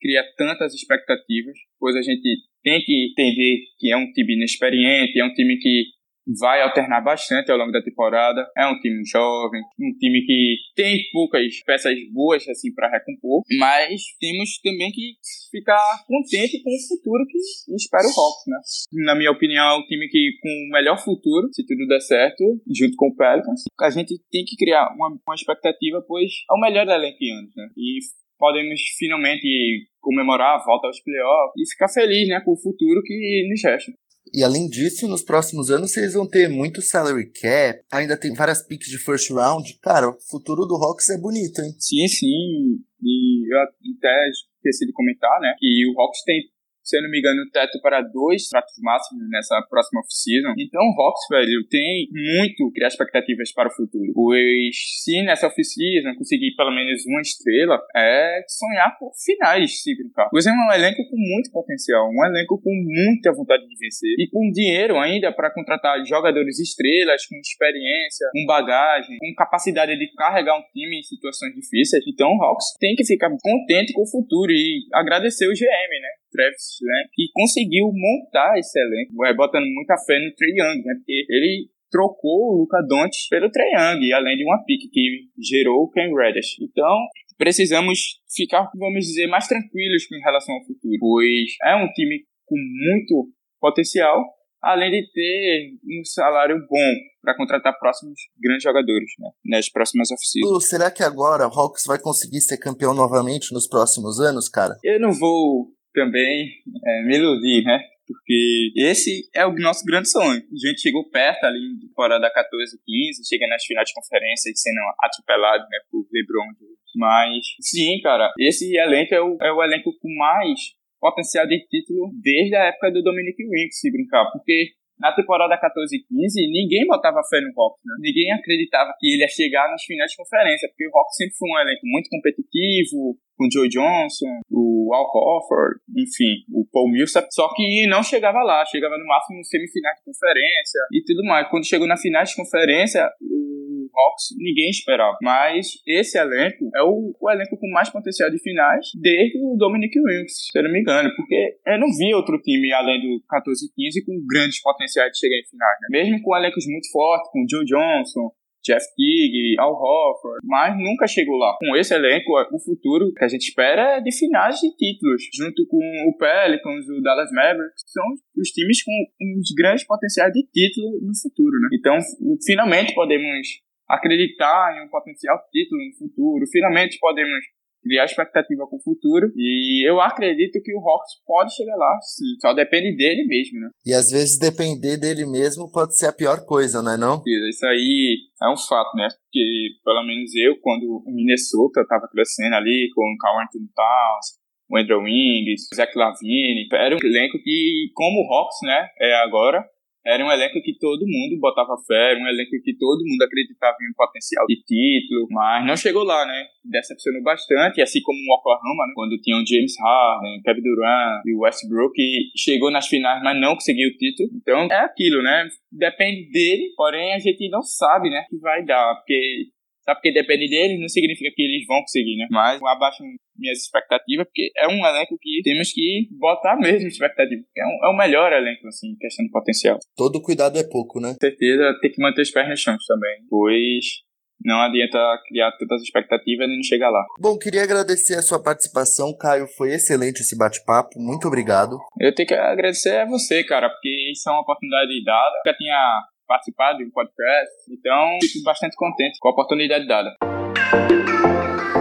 cria 0.00 0.22
tantas 0.36 0.74
expectativas, 0.74 1.56
pois 1.78 1.96
a 1.96 2.02
gente 2.02 2.28
tem 2.62 2.80
que 2.82 3.10
entender 3.10 3.58
que 3.78 3.92
é 3.92 3.96
um 3.96 4.10
time 4.12 4.34
inexperiente, 4.34 5.18
é 5.18 5.24
um 5.24 5.32
time 5.32 5.56
que 5.58 5.96
vai 6.38 6.60
alternar 6.62 7.00
bastante 7.02 7.50
ao 7.50 7.58
longo 7.58 7.70
da 7.70 7.82
temporada. 7.82 8.46
É 8.56 8.66
um 8.66 8.78
time 8.80 9.04
jovem, 9.04 9.60
um 9.78 9.92
time 9.98 10.22
que 10.26 10.56
tem 10.74 10.98
poucas 11.12 11.42
peças 11.64 11.94
boas 12.12 12.46
assim 12.48 12.74
para 12.74 12.90
recompor, 12.90 13.42
mas 13.58 14.02
temos 14.20 14.58
também 14.62 14.90
que 14.90 15.14
ficar 15.50 16.04
contente 16.06 16.62
com 16.62 16.70
o 16.70 16.88
futuro 16.88 17.24
que 17.28 17.38
espera 17.74 18.04
o 18.04 18.10
Hawks, 18.10 18.44
né? 18.48 18.58
Na 19.04 19.14
minha 19.14 19.30
opinião, 19.30 19.64
é 19.64 19.78
um 19.78 19.86
time 19.86 20.08
que 20.08 20.32
com 20.42 20.48
o 20.48 20.72
melhor 20.72 20.98
futuro, 20.98 21.48
se 21.52 21.64
tudo 21.64 21.86
der 21.86 22.00
certo, 22.00 22.42
junto 22.74 22.96
com 22.96 23.08
o 23.08 23.16
Pelicans. 23.16 23.62
A 23.80 23.90
gente 23.90 24.14
tem 24.30 24.44
que 24.44 24.56
criar 24.56 24.92
uma, 24.94 25.08
uma 25.08 25.34
expectativa, 25.34 26.02
pois 26.06 26.30
é 26.50 26.54
o 26.54 26.60
melhor 26.60 26.86
da 26.86 26.96
anos, 26.96 27.54
né? 27.54 27.68
E 27.76 27.98
podemos 28.38 28.80
finalmente 28.98 29.88
comemorar 30.00 30.56
a 30.56 30.64
volta 30.64 30.86
aos 30.86 31.00
playoffs 31.00 31.54
e 31.56 31.70
ficar 31.70 31.88
feliz 31.88 32.28
né, 32.28 32.40
com 32.44 32.52
o 32.52 32.60
futuro 32.60 33.02
que 33.02 33.48
nos 33.50 33.62
resta. 33.62 33.92
E 34.34 34.42
além 34.42 34.68
disso, 34.68 35.06
nos 35.06 35.22
próximos 35.22 35.70
anos 35.70 35.92
vocês 35.92 36.14
vão 36.14 36.28
ter 36.28 36.48
muito 36.48 36.82
salary 36.82 37.30
cap, 37.30 37.80
ainda 37.92 38.18
tem 38.18 38.34
várias 38.34 38.60
picks 38.66 38.88
de 38.88 38.98
first 38.98 39.30
round. 39.30 39.78
Cara, 39.80 40.08
o 40.08 40.16
futuro 40.28 40.66
do 40.66 40.74
Hawks 40.74 41.08
é 41.10 41.18
bonito, 41.18 41.60
hein? 41.60 41.72
Sim, 41.78 42.08
sim. 42.08 42.78
E 43.02 43.52
eu 43.52 43.60
até 43.60 44.28
esqueci 44.30 44.86
de 44.86 44.92
comentar, 44.92 45.40
né? 45.40 45.54
Que 45.58 45.86
o 45.86 46.00
Hawks 46.00 46.22
tem 46.24 46.42
se 46.86 46.96
eu 46.96 47.02
não 47.02 47.10
me 47.10 47.18
engano, 47.18 47.42
o 47.42 47.50
teto 47.50 47.80
para 47.82 48.00
dois 48.00 48.46
tratos 48.46 48.74
máximos 48.78 49.28
nessa 49.28 49.60
próxima 49.68 50.00
off-season. 50.00 50.54
Então, 50.56 50.80
o 50.80 50.94
Hawks, 50.94 51.26
velho, 51.28 51.66
tem 51.68 52.06
muito 52.14 52.70
criar 52.72 52.86
expectativas 52.86 53.52
para 53.52 53.68
o 53.68 53.74
futuro. 53.74 54.12
Pois, 54.14 55.02
se 55.02 55.20
nessa 55.24 55.48
off-season 55.48 56.14
conseguir 56.16 56.54
pelo 56.54 56.70
menos 56.70 57.02
uma 57.06 57.20
estrela, 57.20 57.82
é 57.96 58.40
sonhar 58.46 58.96
por 58.98 59.10
finais, 59.18 59.82
se 59.82 59.96
brincar. 59.96 60.28
Pois 60.30 60.46
é 60.46 60.52
um 60.52 60.72
elenco 60.72 61.02
com 61.10 61.16
muito 61.18 61.50
potencial, 61.50 62.06
um 62.08 62.24
elenco 62.24 62.60
com 62.62 62.70
muita 62.70 63.32
vontade 63.32 63.66
de 63.66 63.74
vencer 63.76 64.14
e 64.18 64.30
com 64.30 64.48
dinheiro 64.52 64.96
ainda 64.96 65.32
para 65.32 65.52
contratar 65.52 65.98
jogadores 66.06 66.60
estrelas, 66.60 67.26
com 67.26 67.34
experiência, 67.40 68.30
com 68.32 68.46
bagagem, 68.46 69.18
com 69.18 69.34
capacidade 69.34 69.98
de 69.98 70.06
carregar 70.14 70.56
um 70.56 70.62
time 70.72 71.00
em 71.00 71.02
situações 71.02 71.52
difíceis. 71.52 72.04
Então, 72.06 72.30
o 72.30 72.42
Hawks 72.44 72.78
tem 72.78 72.94
que 72.94 73.04
ficar 73.04 73.28
contente 73.30 73.92
com 73.92 74.02
o 74.02 74.10
futuro 74.10 74.52
e 74.52 74.86
agradecer 74.94 75.46
o 75.46 75.52
GM, 75.52 75.92
né? 76.00 76.25
Travis 76.36 76.76
né, 76.82 77.08
que 77.12 77.24
conseguiu 77.32 77.88
montar 77.88 78.58
esse 78.58 78.78
elenco, 78.78 79.24
é, 79.24 79.34
botando 79.34 79.64
muita 79.64 79.96
fé 80.04 80.20
no 80.20 80.34
Trey 80.36 80.52
Young, 80.52 80.84
né, 80.84 80.94
porque 80.94 81.24
ele 81.30 81.68
trocou 81.90 82.52
o 82.52 82.58
Luca 82.60 82.78
Doncic 82.86 83.28
pelo 83.30 83.50
Trey 83.50 83.72
Young, 83.72 84.12
além 84.12 84.36
de 84.36 84.44
uma 84.44 84.62
pick 84.64 84.90
que 84.92 85.28
gerou 85.40 85.84
o 85.84 85.90
Ken 85.90 86.12
Reddish. 86.14 86.60
Então, 86.60 86.94
precisamos 87.38 88.20
ficar, 88.34 88.68
vamos 88.76 89.06
dizer, 89.06 89.26
mais 89.28 89.46
tranquilos 89.48 90.04
em 90.12 90.20
relação 90.20 90.54
ao 90.54 90.66
futuro, 90.66 90.98
pois 91.00 91.56
é 91.64 91.74
um 91.76 91.88
time 91.92 92.24
com 92.44 92.56
muito 92.56 93.30
potencial, 93.60 94.22
além 94.62 94.90
de 94.90 95.10
ter 95.12 95.70
um 95.84 96.04
salário 96.04 96.56
bom 96.68 96.94
para 97.22 97.36
contratar 97.36 97.78
próximos 97.78 98.18
grandes 98.40 98.62
jogadores 98.62 99.10
né, 99.18 99.30
nas 99.44 99.68
próximas 99.68 100.10
oficinas. 100.10 100.68
Será 100.68 100.90
que 100.90 101.02
agora 101.02 101.48
o 101.48 101.50
Hawks 101.50 101.84
vai 101.86 101.98
conseguir 101.98 102.40
ser 102.40 102.58
campeão 102.58 102.94
novamente 102.94 103.52
nos 103.52 103.66
próximos 103.66 104.20
anos, 104.20 104.48
cara? 104.48 104.76
Eu 104.82 105.00
não 105.00 105.12
vou 105.12 105.75
também 105.96 106.52
é, 106.84 107.02
me 107.02 107.64
né? 107.64 107.80
Porque 108.06 108.70
esse 108.76 109.28
é 109.34 109.44
o 109.46 109.54
nosso 109.54 109.84
grande 109.84 110.08
sonho. 110.08 110.38
A 110.38 110.68
gente 110.68 110.80
chegou 110.80 111.08
perto 111.10 111.44
ali 111.44 111.58
de 111.74 111.88
temporada 111.88 112.30
14 112.30 112.78
15, 112.84 113.26
chega 113.26 113.48
nas 113.48 113.64
finais 113.64 113.88
de 113.88 113.94
conferência 113.94 114.50
e 114.50 114.56
sendo 114.56 114.78
atropelado 115.02 115.64
né, 115.64 115.78
por 115.90 116.06
LeBron. 116.12 116.46
Mas, 116.94 117.46
sim, 117.60 117.98
cara, 118.02 118.32
esse 118.38 118.76
elenco 118.76 119.14
é 119.14 119.20
o, 119.20 119.36
é 119.42 119.52
o 119.52 119.62
elenco 119.62 119.90
com 119.98 120.08
mais 120.16 120.76
potencial 121.00 121.46
de 121.48 121.66
título 121.66 122.12
desde 122.22 122.54
a 122.54 122.66
época 122.66 122.92
do 122.92 123.02
Dominic 123.02 123.42
Wilkes, 123.42 123.80
se 123.80 123.90
brincar. 123.90 124.30
Porque 124.30 124.70
na 124.98 125.12
temporada 125.12 125.56
14 125.58 126.04
15, 126.08 126.50
ninguém 126.50 126.86
botava 126.86 127.22
fé 127.28 127.40
no 127.40 127.52
Hawks, 127.56 127.80
né? 127.84 127.94
Ninguém 128.00 128.32
acreditava 128.32 128.94
que 128.98 129.06
ele 129.14 129.22
ia 129.22 129.28
chegar 129.28 129.70
nas 129.70 129.82
finais 129.84 130.10
de 130.10 130.16
conferência, 130.16 130.68
porque 130.68 130.86
o 130.86 130.96
Hawks 130.96 131.16
sempre 131.16 131.36
foi 131.36 131.48
um 131.50 131.58
elenco 131.58 131.84
muito 131.84 132.08
competitivo, 132.08 133.18
com 133.36 133.44
o 133.46 133.52
Joe 133.52 133.68
Johnson, 133.68 134.40
o 134.50 134.90
Al 134.94 135.04
Horford, 135.04 135.80
enfim, 135.92 136.48
o 136.52 136.64
Paul 136.72 136.90
Millsap, 136.90 137.26
só 137.30 137.52
que 137.54 137.86
não 137.86 138.02
chegava 138.02 138.42
lá, 138.42 138.64
chegava 138.64 138.96
no 138.96 139.06
máximo 139.06 139.38
nos 139.38 139.48
semifinais 139.48 139.98
de 139.98 140.04
conferência 140.04 140.80
e 140.92 141.04
tudo 141.04 141.22
mais. 141.24 141.48
Quando 141.50 141.68
chegou 141.68 141.86
na 141.86 141.96
final 141.96 142.24
de 142.24 142.34
conferência, 142.34 143.06
o 143.20 143.65
Hawks 143.96 144.36
ninguém 144.38 144.70
esperava. 144.70 145.16
Mas 145.22 145.80
esse 145.86 146.18
elenco 146.18 146.70
é 146.74 146.82
o, 146.82 147.14
o, 147.20 147.30
elenco 147.30 147.56
com 147.56 147.70
mais 147.70 147.90
potencial 147.90 148.30
de 148.30 148.38
finais 148.38 148.86
desde 149.00 149.38
o 149.38 149.56
Dominic 149.56 149.98
Wilkes, 149.98 150.48
se 150.52 150.58
eu 150.58 150.64
não 150.64 150.72
me 150.72 150.80
engano, 150.80 151.10
porque 151.16 151.56
eu 151.66 151.78
não 151.78 151.88
vi 151.88 152.14
outro 152.14 152.40
time 152.40 152.72
além 152.72 153.00
do 153.00 153.22
14 153.28 153.72
15 153.74 154.04
com 154.04 154.12
grandes 154.28 154.60
potenciais 154.60 155.12
de 155.12 155.18
chegar 155.18 155.36
em 155.36 155.48
finais, 155.48 155.78
né? 155.82 155.88
Mesmo 155.90 156.22
com 156.22 156.36
elencos 156.36 156.64
muito 156.66 156.90
fortes, 156.90 157.30
com 157.30 157.44
Joe 157.48 157.64
Johnson, 157.64 158.30
Jeff 158.66 158.82
Teague, 158.98 159.54
Al 159.60 159.70
Horford, 159.70 160.40
mas 160.42 160.76
nunca 160.76 161.06
chegou 161.06 161.36
lá. 161.36 161.56
Com 161.60 161.76
esse 161.76 161.94
elenco, 161.94 162.32
o 162.52 162.58
futuro 162.58 163.12
que 163.14 163.24
a 163.24 163.28
gente 163.28 163.46
espera 163.46 163.98
é 163.98 164.00
de 164.00 164.10
finais 164.10 164.58
de 164.58 164.74
títulos, 164.74 165.22
junto 165.32 165.64
com 165.68 165.78
o 165.78 166.16
Pelicans, 166.18 166.88
o 166.88 167.00
Dallas 167.00 167.30
Mavericks, 167.30 167.84
são 167.86 168.04
os 168.36 168.48
times 168.50 168.82
com 168.82 168.92
uns 169.22 169.54
grandes 169.56 169.86
potenciais 169.86 170.32
de 170.32 170.42
título 170.52 170.98
no 171.00 171.14
futuro, 171.16 171.52
né? 171.60 171.68
Então, 171.74 171.96
finalmente 172.44 172.92
podemos 172.92 173.64
acreditar 173.88 174.76
em 174.76 174.86
um 174.86 174.88
potencial 174.88 175.38
título 175.50 175.80
no 175.84 175.96
futuro, 175.96 176.46
finalmente 176.50 176.98
podemos 177.00 177.44
criar 177.86 178.04
expectativa 178.04 178.66
com 178.66 178.76
o 178.76 178.82
futuro. 178.82 179.30
E 179.36 179.88
eu 179.88 180.00
acredito 180.00 180.60
que 180.62 180.74
o 180.74 180.80
Hawks 180.80 181.22
pode 181.24 181.54
chegar 181.54 181.76
lá, 181.76 181.98
sim. 182.02 182.34
Só 182.40 182.52
depende 182.52 182.96
dele 182.96 183.24
mesmo, 183.26 183.60
né? 183.60 183.70
E 183.86 183.94
às 183.94 184.10
vezes 184.10 184.38
depender 184.38 184.96
dele 184.98 185.24
mesmo 185.24 185.70
pode 185.70 185.96
ser 185.96 186.06
a 186.06 186.12
pior 186.12 186.44
coisa, 186.44 186.82
não 186.82 186.92
é 186.92 186.96
não? 186.96 187.22
Isso 187.48 187.64
aí 187.66 188.18
é 188.42 188.50
um 188.50 188.56
fato, 188.56 188.96
né? 188.96 189.06
Porque, 189.08 189.68
pelo 189.84 190.02
menos 190.04 190.34
eu, 190.34 190.58
quando 190.60 191.02
o 191.06 191.12
Minnesota 191.14 191.82
estava 191.82 192.08
crescendo 192.08 192.56
ali, 192.56 192.90
com 192.94 193.02
o 193.02 193.16
Carl 193.18 193.40
Anthony 193.40 193.68
Towns, 193.74 194.46
o 194.68 194.76
Andrew 194.76 195.00
Wiggins, 195.00 195.68
o 195.72 195.76
Zach 195.76 195.96
Lavine, 195.96 196.66
era 196.72 196.94
um 196.94 196.98
elenco 196.98 197.38
que, 197.38 197.90
como 197.94 198.18
o 198.20 198.34
Hawks, 198.34 198.58
né, 198.64 198.88
é 199.00 199.14
agora, 199.22 199.64
era 200.06 200.24
um 200.24 200.30
elenco 200.30 200.62
que 200.62 200.78
todo 200.78 201.04
mundo 201.04 201.40
botava 201.40 201.74
fé, 201.86 202.12
era 202.12 202.20
um 202.20 202.28
elenco 202.28 202.50
que 202.62 202.76
todo 202.78 203.04
mundo 203.04 203.22
acreditava 203.22 203.76
em 203.82 203.92
potencial 203.94 204.46
de 204.46 204.56
título, 204.62 205.26
mas 205.30 205.66
não 205.66 205.76
chegou 205.76 206.04
lá, 206.04 206.24
né? 206.24 206.46
Decepcionou 206.64 207.22
bastante, 207.22 207.82
assim 207.82 208.00
como 208.02 208.16
o 208.16 208.34
Oklahoma, 208.38 208.86
né? 208.86 208.92
quando 208.94 209.20
tinha 209.20 209.36
o 209.36 209.46
James 209.46 209.74
Harden, 209.80 210.42
Kevin 210.42 210.62
Durant 210.62 211.22
e 211.26 211.34
Westbrook, 211.34 211.92
que 211.94 212.30
chegou 212.36 212.70
nas 212.70 212.86
finais, 212.86 213.22
mas 213.22 213.40
não 213.40 213.54
conseguiu 213.54 213.88
o 213.88 213.96
título. 213.96 214.28
Então 214.34 214.68
é 214.70 214.84
aquilo, 214.84 215.22
né? 215.22 215.48
Depende 215.72 216.30
dele, 216.30 216.72
porém 216.76 217.14
a 217.14 217.18
gente 217.18 217.48
não 217.48 217.62
sabe, 217.62 218.08
né, 218.08 218.24
que 218.28 218.38
vai 218.38 218.64
dar, 218.64 218.94
porque 218.94 219.48
Sabe, 219.86 220.00
porque 220.00 220.12
depende 220.12 220.50
deles, 220.50 220.80
não 220.80 220.88
significa 220.88 221.30
que 221.32 221.42
eles 221.42 221.64
vão 221.66 221.80
conseguir, 221.80 222.16
né? 222.16 222.26
Mas 222.28 222.60
abaixo 222.60 223.04
minhas 223.38 223.58
expectativas, 223.58 224.26
porque 224.26 224.50
é 224.56 224.66
um 224.66 224.84
elenco 224.84 225.16
que 225.20 225.42
temos 225.44 225.72
que 225.72 226.08
botar 226.18 226.56
mesmo 226.56 226.88
expectativa. 226.88 227.42
É, 227.56 227.66
um, 227.66 227.86
é 227.86 227.88
o 227.88 227.96
melhor 227.96 228.32
elenco, 228.32 228.66
assim, 228.66 228.88
em 228.88 228.96
questão 228.96 229.24
de 229.24 229.30
potencial. 229.30 229.78
Todo 229.96 230.20
cuidado 230.20 230.58
é 230.58 230.64
pouco, 230.64 231.00
né? 231.00 231.10
Com 231.10 231.26
certeza 231.26 231.78
tem 231.80 231.92
que 231.92 232.02
manter 232.02 232.22
os 232.22 232.30
pés 232.30 232.48
no 232.48 232.56
chão 232.56 232.76
também. 232.88 233.20
Pois 233.30 234.04
não 234.44 234.60
adianta 234.60 234.98
criar 235.26 235.52
tantas 235.52 235.82
expectativas 235.82 236.46
e 236.46 236.56
não 236.56 236.62
chegar 236.62 236.90
lá. 236.90 237.04
Bom, 237.18 237.38
queria 237.38 237.62
agradecer 237.62 238.16
a 238.16 238.22
sua 238.22 238.42
participação, 238.42 239.16
Caio. 239.16 239.46
Foi 239.56 239.72
excelente 239.72 240.20
esse 240.20 240.36
bate-papo. 240.36 240.98
Muito 240.98 241.26
obrigado. 241.26 241.78
Eu 242.00 242.14
tenho 242.14 242.28
que 242.28 242.34
agradecer 242.34 242.98
a 242.98 243.06
você, 243.06 243.42
cara, 243.44 243.70
porque 243.70 243.88
isso 244.12 244.28
é 244.28 244.32
uma 244.32 244.42
oportunidade 244.42 245.04
dada. 245.04 245.36
Eu 245.44 245.52
já 245.52 245.56
tinha 245.56 246.02
participar 246.26 246.74
de 246.74 246.84
um 246.84 246.90
podcast. 246.90 247.52
Então, 247.70 248.18
fico 248.22 248.44
bastante 248.44 248.76
contente 248.76 249.18
com 249.20 249.28
a 249.28 249.32
oportunidade 249.32 249.86
dada. 249.86 250.16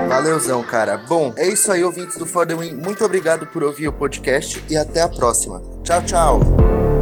Valeuzão, 0.08 0.64
cara. 0.64 0.98
Bom, 0.98 1.34
é 1.36 1.48
isso 1.48 1.72
aí, 1.72 1.84
ouvintes 1.84 2.18
do 2.18 2.26
For. 2.26 2.48
Muito 2.74 3.04
obrigado 3.04 3.48
por 3.48 3.64
ouvir 3.64 3.88
o 3.88 3.94
podcast 3.94 4.64
e 4.70 4.78
até 4.78 5.02
a 5.02 5.10
próxima. 5.10 5.62
Tchau, 5.84 6.02
tchau. 6.06 6.95